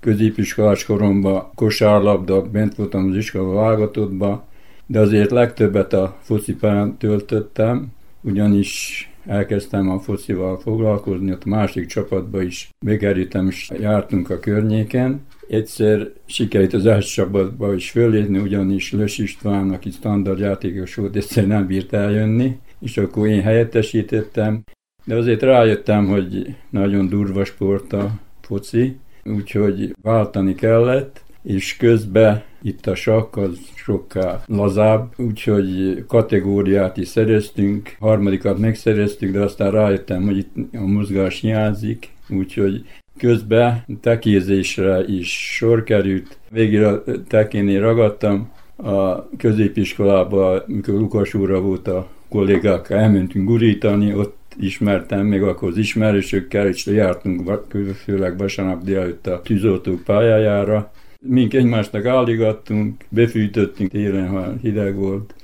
Középiskolás 0.00 0.84
koromban 0.84 1.50
kosárlabda, 1.54 2.42
bent 2.42 2.74
voltam 2.74 3.08
az 3.08 3.16
iskola 3.16 3.52
válogatottba, 3.52 4.48
de 4.86 5.00
azért 5.00 5.30
legtöbbet 5.30 5.92
a 5.92 6.16
focipályán 6.20 6.96
töltöttem, 6.96 7.86
ugyanis 8.20 9.04
elkezdtem 9.26 9.90
a 9.90 9.98
focival 9.98 10.58
foglalkozni, 10.58 11.32
ott 11.32 11.44
másik 11.44 11.86
csapatba 11.86 12.42
is 12.42 12.68
bekerültem, 12.84 13.46
és 13.46 13.70
jártunk 13.80 14.30
a 14.30 14.38
környéken. 14.38 15.26
Egyszer 15.48 16.12
sikerült 16.26 16.72
az 16.72 16.86
első 16.86 17.22
csapatba 17.22 17.74
is 17.74 17.90
fölépni, 17.90 18.38
ugyanis 18.38 18.92
Lös 18.92 19.18
István, 19.18 19.70
aki 19.70 19.90
standard 19.90 20.38
játékos 20.38 20.94
volt, 20.94 21.16
egyszer 21.16 21.46
nem 21.46 21.66
bírt 21.66 21.92
eljönni, 21.92 22.58
és 22.80 22.96
akkor 22.96 23.26
én 23.26 23.42
helyettesítettem. 23.42 24.62
De 25.04 25.14
azért 25.14 25.42
rájöttem, 25.42 26.06
hogy 26.06 26.54
nagyon 26.70 27.08
durva 27.08 27.44
sport 27.44 27.92
a 27.92 28.10
foci, 28.40 28.96
úgyhogy 29.24 29.94
váltani 30.02 30.54
kellett, 30.54 31.22
és 31.42 31.76
közben 31.76 32.42
itt 32.62 32.86
a 32.86 32.94
sakk 32.94 33.36
az 33.36 33.58
sokkal 33.74 34.42
lazább, 34.46 35.12
úgyhogy 35.16 36.04
kategóriát 36.06 36.96
is 36.96 37.08
szereztünk, 37.08 37.96
harmadikat 37.98 38.58
megszereztük, 38.58 39.32
de 39.32 39.40
aztán 39.40 39.70
rájöttem, 39.70 40.22
hogy 40.22 40.36
itt 40.36 40.54
a 40.74 40.86
mozgás 40.86 41.40
hiányzik, 41.40 42.08
úgyhogy 42.28 42.84
közben 43.18 43.84
tekézésre 44.00 45.04
is 45.06 45.54
sor 45.56 45.82
került. 45.82 46.38
Végül 46.50 46.84
a 46.84 47.02
tekénél 47.28 47.80
ragadtam, 47.80 48.50
a 48.76 49.28
középiskolában, 49.36 50.62
mikor 50.66 50.94
Lukas 50.94 51.34
úrra 51.34 51.60
volt 51.60 51.88
a 51.88 52.08
kollégák, 52.28 52.90
elmentünk 52.90 53.48
gurítani, 53.48 54.14
ott 54.14 54.36
ismertem 54.64 55.26
még 55.26 55.42
akkor 55.42 55.68
az 55.68 55.76
ismerősökkel, 55.76 56.68
és 56.68 56.86
jártunk 56.86 57.60
főleg 58.04 58.38
vasárnap 58.38 58.84
délelőtt 58.84 59.26
a 59.26 59.42
tűzoltók 59.42 60.04
pályájára, 60.04 60.92
Mink 61.22 61.54
egymásnak 61.54 62.04
álligattunk, 62.04 63.04
befűtöttünk 63.08 63.90
télen, 63.90 64.28
ha 64.28 64.52
hideg 64.62 64.94
volt, 64.94 65.34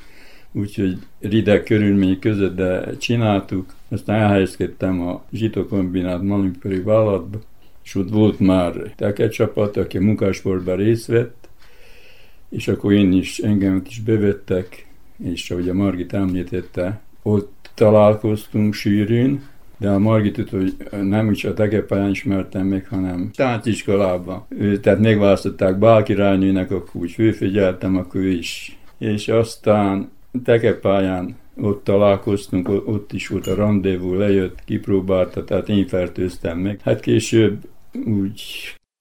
úgyhogy 0.52 0.98
rideg 1.20 1.62
körülmények 1.62 2.18
között, 2.18 2.57
de 2.57 2.96
csináltuk. 2.96 3.74
Aztán 3.88 4.20
elhelyezkedtem 4.20 5.00
a 5.00 5.24
zsitokombinát 5.33 6.22
manipuri 6.22 6.81
vállalatba, 6.81 7.40
és 7.85 7.94
ott 7.94 8.11
volt 8.11 8.40
már 8.40 8.92
teke 8.96 9.29
csapat, 9.29 9.76
aki 9.76 9.96
a 9.96 10.00
munkásportban 10.00 10.76
részt 10.76 11.07
vett, 11.07 11.48
és 12.48 12.68
akkor 12.68 12.92
én 12.92 13.12
is, 13.12 13.38
engem 13.38 13.83
is 13.88 14.00
bevettek, 14.00 14.87
és 15.24 15.50
ahogy 15.50 15.68
a 15.68 15.74
Margit 15.74 16.12
említette, 16.12 17.00
ott 17.22 17.55
találkoztunk 17.76 18.74
sűrűn, 18.74 19.42
de 19.78 19.90
a 19.90 19.98
Margitot, 19.98 20.50
hogy 20.50 20.76
nem 21.02 21.30
is 21.30 21.44
a 21.44 21.54
tegepályán 21.54 22.10
ismertem 22.10 22.66
meg, 22.66 22.86
hanem 22.88 23.30
tánciskolában. 23.34 24.46
Tehát 24.80 24.98
megválasztották 24.98 25.78
Bál 25.78 26.02
királynőnek, 26.02 26.70
akkor 26.70 27.00
úgy 27.00 27.10
főfigyeltem, 27.10 27.96
akkor 27.96 28.20
ő 28.20 28.28
is 28.28 28.78
és 28.98 29.28
aztán 29.28 30.10
tekepályán 30.44 31.36
ott 31.56 31.84
találkoztunk, 31.84 32.68
ott 32.68 33.12
is 33.12 33.28
volt 33.28 33.46
a 33.46 33.54
rendezvú, 33.54 34.14
lejött, 34.14 34.58
kipróbálta, 34.64 35.44
tehát 35.44 35.68
én 35.68 35.86
fertőztem 35.86 36.58
meg. 36.58 36.80
Hát 36.82 37.00
később 37.00 37.58
úgy 38.06 38.42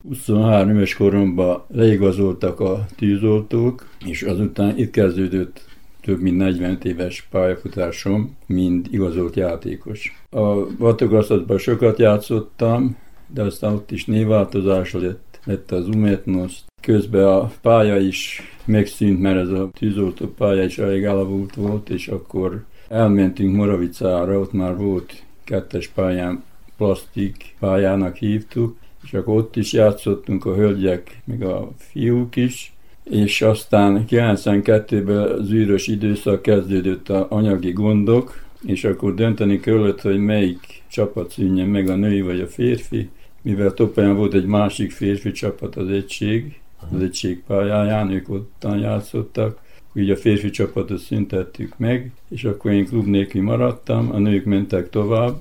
23 0.08 0.70
éves 0.70 0.96
koromban 0.96 1.64
leigazoltak 1.68 2.60
a 2.60 2.86
tűzoltók, 2.96 3.88
és 4.06 4.22
azután 4.22 4.78
itt 4.78 4.92
kezdődött 4.92 5.66
több 6.06 6.22
mint 6.22 6.38
40 6.38 6.78
éves 6.84 7.28
pályafutásom, 7.32 8.36
mint 8.46 8.94
igazolt 8.94 9.36
játékos. 9.36 10.24
A 10.30 10.76
Vatogaszatban 10.78 11.58
sokat 11.58 12.00
játszottam, 12.00 12.98
de 13.28 13.42
aztán 13.42 13.74
ott 13.74 13.92
is 13.92 14.06
névváltozás 14.06 14.94
lett, 14.94 15.40
lett 15.44 15.72
az 15.72 15.88
Umetnos. 15.88 16.54
Közben 16.82 17.28
a 17.28 17.52
pálya 17.62 17.98
is 17.98 18.42
megszűnt, 18.66 19.22
mert 19.22 19.40
ez 19.40 19.50
a 19.50 19.70
tűzoltó 19.74 20.28
pálya 20.28 20.64
is 20.64 20.78
elég 20.78 21.04
elavult 21.04 21.56
volt, 21.56 21.90
és 21.90 22.08
akkor 22.08 22.64
elmentünk 22.90 23.56
Moravicára, 23.56 24.40
ott 24.40 24.54
már 24.54 24.78
volt 24.78 25.24
kettes 25.44 25.88
pályán, 25.88 26.44
plastik 26.78 27.56
pályának 27.60 28.16
hívtuk, 28.16 28.78
és 29.04 29.14
akkor 29.14 29.38
ott 29.38 29.56
is 29.56 29.74
játszottunk 29.74 30.46
a 30.46 30.56
hölgyek, 30.56 31.22
meg 31.24 31.44
a 31.44 31.72
fiúk 31.78 32.36
is, 32.36 32.75
és 33.10 33.42
aztán 33.42 34.06
92-ben 34.10 35.44
zűrös 35.46 35.88
időszak 35.88 36.42
kezdődött 36.42 37.10
a 37.10 37.28
anyagi 37.30 37.72
gondok, 37.72 38.44
és 38.66 38.84
akkor 38.84 39.14
dönteni 39.14 39.60
kellett, 39.60 40.02
hogy 40.02 40.20
melyik 40.20 40.84
csapat 40.88 41.32
szűnjen 41.32 41.68
meg, 41.68 41.90
a 41.90 41.96
női 41.96 42.22
vagy 42.22 42.40
a 42.40 42.48
férfi, 42.48 43.10
mivel 43.42 43.74
Topaján 43.74 44.16
volt 44.16 44.34
egy 44.34 44.46
másik 44.46 44.92
férfi 44.92 45.32
csapat, 45.32 45.76
az 45.76 45.90
egység, 45.90 46.60
az 46.92 47.02
egység 47.02 47.44
pályáján, 47.48 48.12
ők 48.12 48.30
ottan 48.30 48.80
játszottak, 48.80 49.60
így 49.94 50.10
a 50.10 50.16
férfi 50.16 50.50
csapatot 50.50 51.00
szüntettük 51.00 51.78
meg, 51.78 52.12
és 52.30 52.44
akkor 52.44 52.72
én 52.72 52.86
klub 52.86 53.06
nélkül 53.06 53.42
maradtam, 53.42 54.12
a 54.12 54.18
nők 54.18 54.46
mentek 54.46 54.90
tovább, 54.90 55.40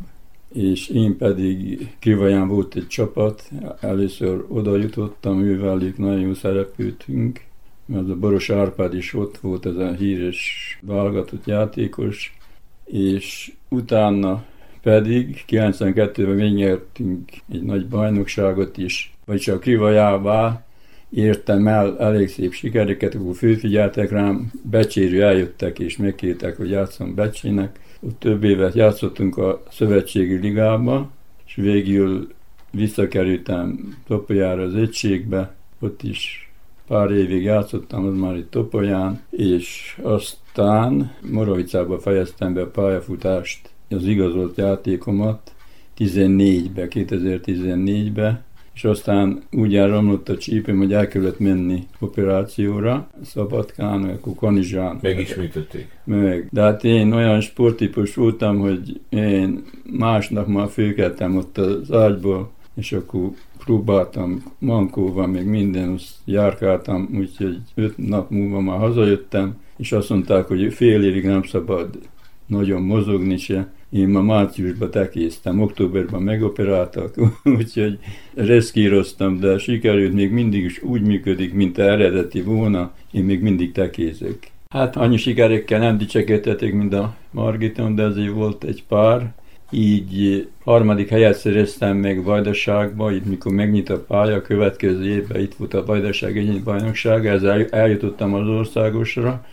és 0.53 0.89
én 0.89 1.17
pedig 1.17 1.89
Krivaján 1.99 2.49
volt 2.49 2.75
egy 2.75 2.87
csapat, 2.87 3.51
először 3.81 4.45
oda 4.49 4.77
jutottam, 4.77 5.43
ővelük 5.43 5.99
nagyon 5.99 6.21
jó 6.21 6.35
szerepültünk, 6.35 7.41
mert 7.87 8.09
a 8.09 8.17
Boros 8.17 8.51
Árpád 8.51 8.95
is 8.95 9.15
ott 9.15 9.39
volt, 9.39 9.67
ez 9.67 9.77
a 9.77 9.93
híres 9.93 10.79
válogatott 10.83 11.47
játékos, 11.47 12.37
és 12.85 13.53
utána 13.69 14.45
pedig 14.83 15.45
92-ben 15.49 16.37
megnyertünk 16.37 17.31
egy 17.53 17.63
nagy 17.63 17.89
bajnokságot 17.89 18.77
is, 18.79 19.15
vagy 19.25 19.41
csak 19.41 19.61
Krivajává 19.61 20.65
értem 21.11 21.67
el 21.67 21.99
elég 21.99 22.29
szép 22.29 22.53
sikereket, 22.53 23.15
akkor 23.15 23.35
főfigyeltek 23.35 24.11
rám, 24.11 24.53
becsérő 24.63 25.23
eljöttek 25.23 25.79
és 25.79 25.97
megkértek, 25.97 26.57
hogy 26.57 26.71
játszom 26.71 27.15
Becsének. 27.15 27.81
Ott 28.01 28.19
több 28.19 28.45
évet 28.45 28.75
játszottunk 28.75 29.37
a 29.37 29.63
Szövetségi 29.71 30.35
Ligába, 30.35 31.11
és 31.47 31.55
végül 31.55 32.29
visszakerültem 32.71 33.97
Topolyára 34.07 34.63
az 34.63 34.75
egységbe, 34.75 35.55
ott 35.81 36.03
is 36.03 36.44
pár 36.87 37.11
évig 37.11 37.43
játszottam, 37.43 38.07
az 38.07 38.19
már 38.19 38.37
itt 38.37 38.51
Topolyán, 38.51 39.21
és 39.31 39.99
aztán 40.03 41.13
Moravicába 41.31 41.99
fejeztem 41.99 42.55
be 42.55 42.61
a 42.61 42.71
pályafutást, 42.71 43.71
az 43.91 44.07
igazolt 44.07 44.57
játékomat 44.57 45.53
14-be, 45.99 46.87
2014-be, 46.91 48.45
és 48.75 48.85
aztán 48.85 49.43
úgy 49.53 49.77
elromlott 49.77 50.29
a 50.29 50.37
csípem, 50.37 50.77
hogy 50.77 50.93
el 50.93 51.09
kellett 51.09 51.39
menni 51.39 51.87
operációra, 51.99 53.09
Szabadkán, 53.25 54.01
meg 54.01 54.15
akkor 54.15 54.35
Kanizsán. 54.35 54.99
Megismételték. 55.03 55.89
Meg. 56.05 56.49
De 56.51 56.63
hát 56.63 56.85
én 56.85 57.13
olyan 57.13 57.41
sporttípus 57.41 58.15
voltam, 58.15 58.59
hogy 58.59 59.01
én 59.09 59.65
másnap 59.99 60.47
már 60.47 60.69
főkeltem 60.69 61.37
ott 61.37 61.59
az 61.59 61.93
ágyból, 61.93 62.51
és 62.75 62.93
akkor 62.93 63.31
próbáltam 63.65 64.43
mankóval, 64.59 65.27
még 65.27 65.45
minden, 65.45 65.99
járkáltam, 66.25 67.09
úgyhogy 67.15 67.59
öt 67.75 67.97
nap 67.97 68.31
múlva 68.31 68.61
már 68.61 68.79
hazajöttem, 68.79 69.57
és 69.77 69.93
azt 69.93 70.09
mondták, 70.09 70.47
hogy 70.47 70.73
fél 70.73 71.05
évig 71.05 71.25
nem 71.25 71.43
szabad 71.43 71.99
nagyon 72.47 72.83
mozogni 72.83 73.37
se. 73.37 73.73
Én 73.91 74.09
ma 74.09 74.21
márciusban 74.21 74.91
tekéztem, 74.91 75.61
októberben 75.61 76.23
megoperáltak, 76.23 77.15
úgyhogy 77.59 77.99
reszkíroztam, 78.35 79.41
de 79.41 79.59
sikerült, 79.59 80.13
még 80.13 80.31
mindig 80.33 80.65
is 80.65 80.83
úgy 80.83 81.03
működik, 81.03 81.55
mint 81.55 81.79
eredeti 81.79 82.43
volna, 82.43 82.93
én 83.11 83.25
még 83.25 83.43
mindig 83.43 83.73
tekézek. 83.73 84.53
Hát 84.69 84.97
annyi 84.97 85.17
sikerekkel 85.17 85.79
nem 85.79 85.99
dicsekedhetek, 85.99 86.73
mint 86.73 86.95
a 86.95 87.17
Margiton, 87.31 87.95
de 87.95 88.03
azért 88.03 88.33
volt 88.33 88.65
egy 88.65 88.85
pár, 88.89 89.35
így 89.75 90.49
harmadik 90.65 91.09
helyet 91.09 91.39
szereztem 91.39 91.97
meg 91.97 92.23
Vajdaságba, 92.23 93.13
itt 93.13 93.25
mikor 93.25 93.53
megnyit 93.53 93.91
a 93.91 94.01
pálya, 94.01 94.35
a 94.35 94.43
következő 94.43 95.09
évben 95.09 95.41
itt 95.41 95.55
volt 95.55 95.75
a 95.75 95.85
Vajdaság 95.85 96.39
egyéni 96.39 96.59
bajnokság, 96.59 97.27
ezzel 97.27 97.65
eljutottam 97.65 98.35
az 98.35 98.49
országosra, 98.49 99.47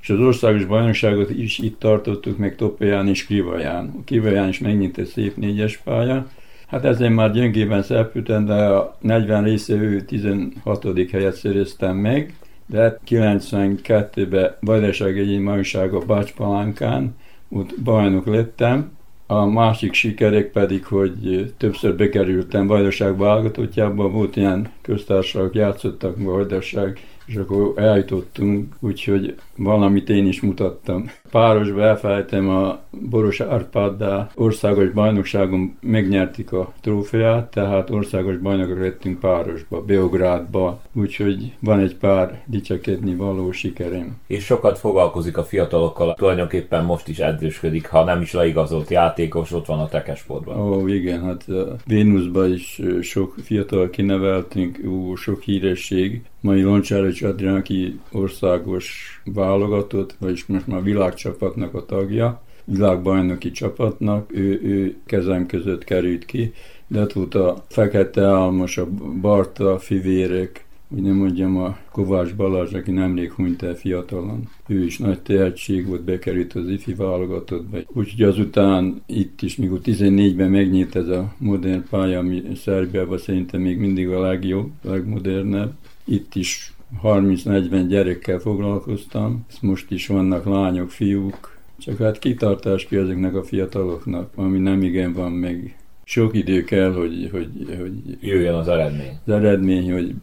és 0.00 0.10
az 0.10 0.20
országos 0.20 0.64
bajnokságot 0.64 1.30
is 1.30 1.58
itt 1.58 1.78
tartottuk 1.78 2.38
meg 2.38 2.56
Toppaján 2.56 3.08
és 3.08 3.26
Krivaján. 3.26 4.02
Krivaján 4.04 4.48
is 4.48 4.58
megnyit 4.58 4.98
egy 4.98 5.06
szép 5.06 5.36
négyes 5.36 5.76
pálya. 5.76 6.26
Hát 6.66 6.84
ezzel 6.84 7.10
már 7.10 7.32
gyöngében 7.32 7.82
szerepültem, 7.82 8.44
de 8.44 8.54
a 8.54 8.96
40 9.00 9.44
részevő 9.44 10.00
16. 10.00 10.86
helyet 11.10 11.36
szereztem 11.36 11.96
meg, 11.96 12.34
de 12.66 13.00
92-ben 13.08 14.54
Vajdaság 14.60 15.18
egyéni 15.18 15.44
bajnokság 15.44 15.94
a 15.94 15.98
Bács-Palánkán, 15.98 17.16
ott 17.48 17.80
bajnok 17.82 18.26
lettem, 18.26 18.92
a 19.26 19.44
másik 19.44 19.92
sikerek 19.92 20.50
pedig, 20.50 20.84
hogy 20.84 21.52
többször 21.56 21.96
bekerültem 21.96 22.66
Vajdaság 22.66 23.16
válogatottjába, 23.16 24.08
volt 24.08 24.36
ilyen 24.36 24.72
köztársaság, 24.82 25.54
játszottak 25.54 26.22
Vajdaság 26.22 27.00
és 27.26 27.34
akkor 27.34 27.72
eljutottunk, 27.76 28.74
úgyhogy 28.80 29.34
valamit 29.56 30.08
én 30.08 30.26
is 30.26 30.40
mutattam. 30.40 31.10
Párosba 31.34 31.82
elfelejtem 31.82 32.48
a 32.48 32.80
Boros 33.10 33.40
Árpáddal 33.40 34.30
országos 34.34 34.90
bajnokságon 34.90 35.76
megnyertik 35.80 36.52
a 36.52 36.72
trófeát, 36.80 37.50
tehát 37.50 37.90
országos 37.90 38.36
bajnokok 38.36 38.78
lettünk 38.78 39.20
Párosba, 39.20 39.84
Beográdba, 39.84 40.80
úgyhogy 40.92 41.52
van 41.60 41.78
egy 41.78 41.96
pár 41.96 42.42
dicsekedni 42.46 43.14
való 43.14 43.52
sikerem. 43.52 44.16
És 44.26 44.44
sokat 44.44 44.78
foglalkozik 44.78 45.36
a 45.36 45.44
fiatalokkal, 45.44 46.14
tulajdonképpen 46.14 46.84
most 46.84 47.08
is 47.08 47.18
edzősködik, 47.18 47.86
ha 47.86 48.04
nem 48.04 48.20
is 48.20 48.32
leigazolt 48.32 48.90
játékos, 48.90 49.52
ott 49.52 49.66
van 49.66 49.78
a 49.78 49.88
tekesportban. 49.88 50.60
Ó, 50.60 50.88
igen, 50.88 51.22
hát 51.22 51.44
Vénuszban 51.86 52.52
is 52.52 52.80
sok 53.00 53.34
fiatal 53.42 53.90
kineveltünk, 53.90 54.80
ó, 54.88 55.14
sok 55.14 55.42
híresség, 55.42 56.22
mai 56.44 56.62
Loncsáros 56.62 57.22
Adrián, 57.22 57.54
aki 57.54 58.00
országos 58.12 59.20
válogatott, 59.24 60.16
vagyis 60.18 60.46
most 60.46 60.66
már 60.66 60.82
világcsapatnak 61.24 61.74
a 61.74 61.84
tagja, 61.84 62.42
világbajnoki 62.64 63.50
csapatnak, 63.50 64.36
ő, 64.36 64.60
ő 64.62 64.96
kezem 65.06 65.46
között 65.46 65.84
került 65.84 66.24
ki, 66.24 66.52
de 66.86 67.06
volt 67.14 67.34
a 67.34 67.64
Fekete 67.68 68.24
Álmos, 68.24 68.78
a 68.78 68.86
Barta 69.20 69.78
fivérek, 69.78 70.64
hogy 70.88 71.02
nem 71.02 71.14
mondjam 71.14 71.56
a 71.56 71.76
Kovács 71.90 72.34
Balázs, 72.34 72.72
aki 72.72 72.90
nemrég 72.90 73.32
hunyt 73.32 73.62
el 73.62 73.74
fiatalon. 73.74 74.48
Ő 74.66 74.84
is 74.84 74.98
nagy 74.98 75.20
tehetség 75.20 75.86
volt, 75.86 76.02
bekerült 76.02 76.52
az 76.54 76.68
ifi 76.68 76.94
válogatottba. 76.94 77.78
Úgyhogy 77.86 78.22
azután 78.22 79.02
itt 79.06 79.42
is, 79.42 79.56
mikor 79.56 79.78
14-ben 79.84 80.50
megnyílt 80.50 80.96
ez 80.96 81.08
a 81.08 81.34
modern 81.38 81.84
pálya, 81.90 82.18
ami 82.18 82.42
Szerbiában 82.56 83.18
szerintem 83.18 83.60
még 83.60 83.78
mindig 83.78 84.08
a 84.08 84.20
legjobb, 84.20 84.70
legmodernebb, 84.82 85.72
itt 86.04 86.34
is 86.34 86.73
30-40 87.02 87.84
gyerekkel 87.88 88.38
foglalkoztam, 88.38 89.46
most 89.60 89.90
is 89.90 90.06
vannak 90.06 90.44
lányok, 90.44 90.90
fiúk, 90.90 91.58
csak 91.78 91.98
hát 91.98 92.18
kitartás 92.18 92.86
ki 92.86 92.96
ezeknek 92.96 93.34
a 93.34 93.44
fiataloknak, 93.44 94.32
ami 94.34 94.58
nem 94.58 94.82
igen 94.82 95.12
van 95.12 95.32
meg. 95.32 95.76
Sok 96.04 96.34
idő 96.34 96.64
kell, 96.64 96.92
hogy, 96.92 97.28
hogy, 97.30 97.48
hogy 97.80 97.92
jöjjön 98.20 98.54
az 98.54 98.68
eredmény. 98.68 99.18
Az 99.24 99.32
eredmény, 99.32 99.92
hogy 99.92 100.14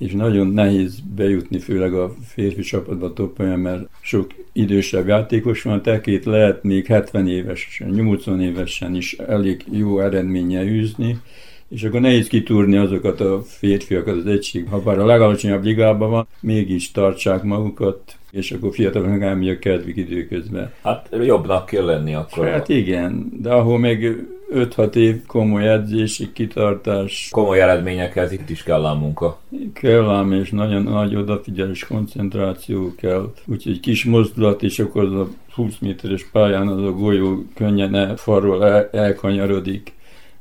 és 0.00 0.12
nagyon 0.12 0.46
nehéz 0.46 1.00
bejutni, 1.14 1.58
főleg 1.58 1.94
a 1.94 2.14
férfi 2.24 2.60
csapatba 2.60 3.12
toppolyan, 3.12 3.58
mert 3.58 3.88
sok 4.00 4.30
idősebb 4.52 5.06
játékos 5.06 5.62
van, 5.62 5.82
tekét 5.82 6.24
lehet 6.24 6.62
még 6.62 6.86
70 6.86 7.28
évesen, 7.28 7.88
80 7.88 8.40
évesen 8.40 8.94
is 8.94 9.12
elég 9.12 9.64
jó 9.70 10.00
eredménnyel 10.00 10.64
űzni, 10.66 11.18
és 11.70 11.82
akkor 11.82 12.00
nehéz 12.00 12.26
kitúrni 12.26 12.76
azokat 12.76 13.20
a 13.20 13.42
férfiakat 13.46 14.16
az 14.16 14.26
egység. 14.26 14.66
Ha 14.68 14.80
bár 14.80 14.98
a 14.98 15.06
legalacsonyabb 15.06 15.64
ligában 15.64 16.10
van, 16.10 16.26
mégis 16.40 16.90
tartsák 16.90 17.42
magukat, 17.42 18.16
és 18.30 18.52
akkor 18.52 18.72
fiatalok 18.72 19.20
elmegy 19.20 19.48
a 19.48 19.58
kedvük 19.58 19.96
időközben. 19.96 20.72
Hát 20.82 21.08
jobbnak 21.24 21.66
kell 21.66 21.84
lenni 21.84 22.14
akkor. 22.14 22.46
Hát 22.46 22.68
igen, 22.68 23.30
de 23.40 23.50
ahol 23.50 23.78
meg 23.78 24.16
5-6 24.54 24.94
év 24.94 25.26
komoly 25.26 25.68
edzési 25.68 26.32
kitartás. 26.32 27.28
Komoly 27.30 27.60
eredményekhez 27.60 28.32
itt 28.32 28.50
is 28.50 28.62
kell 28.62 28.84
a 28.84 28.94
munka. 28.94 29.40
Kell 29.72 30.08
ám, 30.08 30.32
és 30.32 30.50
nagyon 30.50 30.82
nagy 30.82 31.16
odafigyelés, 31.16 31.86
koncentráció 31.86 32.94
kell. 32.96 33.32
Úgyhogy 33.46 33.80
kis 33.80 34.04
mozdulat, 34.04 34.62
és 34.62 34.78
akkor 34.78 35.04
az 35.04 35.12
a 35.12 35.28
20 35.54 35.78
méteres 35.80 36.24
pályán 36.32 36.68
az 36.68 36.82
a 36.84 36.92
golyó 36.92 37.44
könnyen 37.54 37.94
el, 37.94 38.16
falról 38.16 38.66
el, 38.66 38.88
elkanyarodik. 38.92 39.92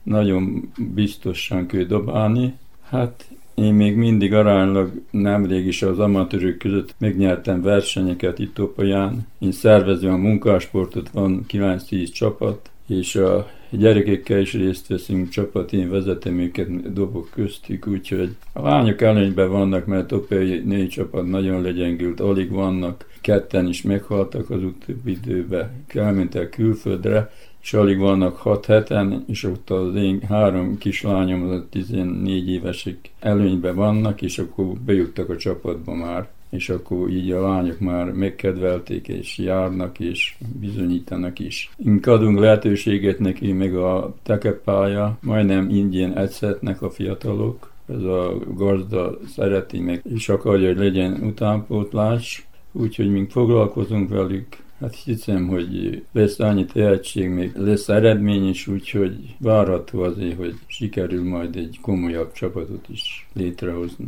Nagyon 0.03 0.71
biztosan 0.93 1.65
kell 1.67 1.83
dobálni. 1.83 2.53
Hát 2.81 3.25
én 3.53 3.73
még 3.73 3.95
mindig 3.95 4.33
aránylag 4.33 4.91
nemrég 5.09 5.65
is 5.65 5.81
az 5.81 5.99
amatőrök 5.99 6.57
között 6.57 6.95
megnyertem 6.97 7.61
versenyeket 7.61 8.39
itt 8.39 8.53
Topaján. 8.53 9.27
Én 9.39 9.51
szervezem 9.51 10.13
a 10.13 10.17
munkásportot, 10.17 11.09
van 11.09 11.45
9-10 11.49 12.11
csapat, 12.13 12.69
és 12.87 13.15
a 13.15 13.49
gyerekekkel 13.69 14.39
is 14.39 14.53
részt 14.53 14.87
veszünk 14.87 15.29
csapat, 15.29 15.73
én 15.73 15.89
vezetem 15.89 16.39
őket, 16.39 16.93
dobok 16.93 17.29
köztük, 17.33 17.87
úgyhogy 17.87 18.35
a 18.53 18.61
lányok 18.61 19.01
előnyben 19.01 19.49
vannak, 19.49 19.85
mert 19.85 20.11
a 20.11 20.21
női 20.63 20.87
csapat 20.87 21.29
nagyon 21.29 21.61
legyengült, 21.61 22.19
alig 22.19 22.51
vannak, 22.51 23.05
ketten 23.21 23.67
is 23.67 23.81
meghaltak 23.81 24.49
az 24.49 24.63
utóbbi 24.63 25.11
időben, 25.11 25.85
elmentek 25.87 26.49
külföldre, 26.49 27.31
és 27.61 27.73
alig 27.73 27.97
vannak 27.97 28.35
6 28.35 28.65
heten, 28.65 29.23
és 29.27 29.43
ott 29.43 29.69
az 29.69 29.95
én 29.95 30.21
három 30.21 30.77
kislányom, 30.77 31.49
az 31.49 31.63
14 31.69 32.49
évesek 32.49 32.97
előnyben 33.19 33.75
vannak, 33.75 34.21
és 34.21 34.39
akkor 34.39 34.65
bejuttak 34.85 35.29
a 35.29 35.37
csapatba 35.37 35.93
már. 35.95 36.27
És 36.49 36.69
akkor 36.69 37.09
így 37.09 37.31
a 37.31 37.41
lányok 37.41 37.79
már 37.79 38.11
megkedvelték, 38.11 39.07
és 39.07 39.37
járnak, 39.37 39.99
és 39.99 40.35
bizonyítanak 40.59 41.39
is. 41.39 41.71
Ink 41.77 42.05
adunk 42.05 42.39
lehetőséget 42.39 43.19
neki, 43.19 43.51
meg 43.51 43.75
a 43.75 44.15
tekepálya, 44.23 45.17
majdnem 45.21 45.69
ingyen 45.69 46.17
edzhetnek 46.17 46.81
a 46.81 46.89
fiatalok, 46.89 47.71
ez 47.87 48.03
a 48.03 48.37
gazda 48.53 49.17
szereti 49.27 49.79
meg, 49.79 50.01
és 50.15 50.29
akarja, 50.29 50.67
hogy 50.67 50.77
legyen 50.77 51.21
utánpótlás, 51.23 52.47
úgyhogy 52.71 53.11
mink 53.11 53.31
foglalkozunk 53.31 54.09
velük, 54.09 54.47
Hát 54.79 54.95
hiszem, 54.95 55.47
hogy 55.47 56.03
lesz 56.11 56.39
annyi 56.39 56.65
tehetség, 56.65 57.29
még 57.29 57.55
lesz 57.55 57.89
eredmény 57.89 58.47
is, 58.47 58.67
úgyhogy 58.67 59.35
várható 59.39 60.01
azért, 60.01 60.37
hogy 60.37 60.55
sikerül 60.67 61.23
majd 61.23 61.55
egy 61.55 61.77
komolyabb 61.81 62.31
csapatot 62.31 62.89
is 62.89 63.27
létrehozni. 63.33 64.05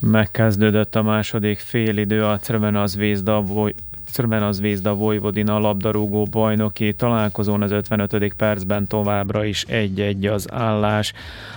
Megkezdődött 0.00 0.94
a 0.94 1.02
második 1.02 1.58
félidő 1.58 2.24
a 2.24 2.38
Crvena 2.38 2.86
Zvezda 2.86 3.42
Crvena 4.12 4.52
Zvezda 4.52 4.94
Vojvodina 4.94 5.58
labdarúgó 5.58 6.24
bajnoki 6.24 6.94
találkozón 6.94 7.62
az 7.62 7.70
55. 7.70 8.34
percben 8.34 8.86
továbbra 8.86 9.44
is 9.44 9.62
egy-egy 9.62 10.26
az 10.26 10.52
állás. 10.52 11.12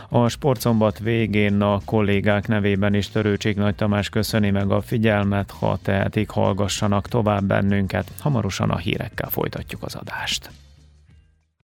A 0.10 0.28
sportszombat 0.28 1.00
végén 1.00 1.62
a 1.62 1.80
kollégák 1.86 2.48
nevében 2.48 2.94
is 2.94 3.10
Törőcsik 3.10 3.56
Nagy 3.56 3.76
Tamás 3.76 4.10
köszöni 4.10 4.50
meg 4.50 4.72
a 4.72 4.82
figyelmet, 4.82 5.52
ha 5.52 5.78
tehetik, 5.82 6.30
hallgassanak 6.30 7.08
tovább 7.08 7.44
bennünket. 7.44 8.12
Hamarosan 8.20 8.70
a 8.70 8.78
hírekkel 8.78 9.30
folytatjuk 9.30 9.84
az 9.84 9.96
adást. 9.96 10.50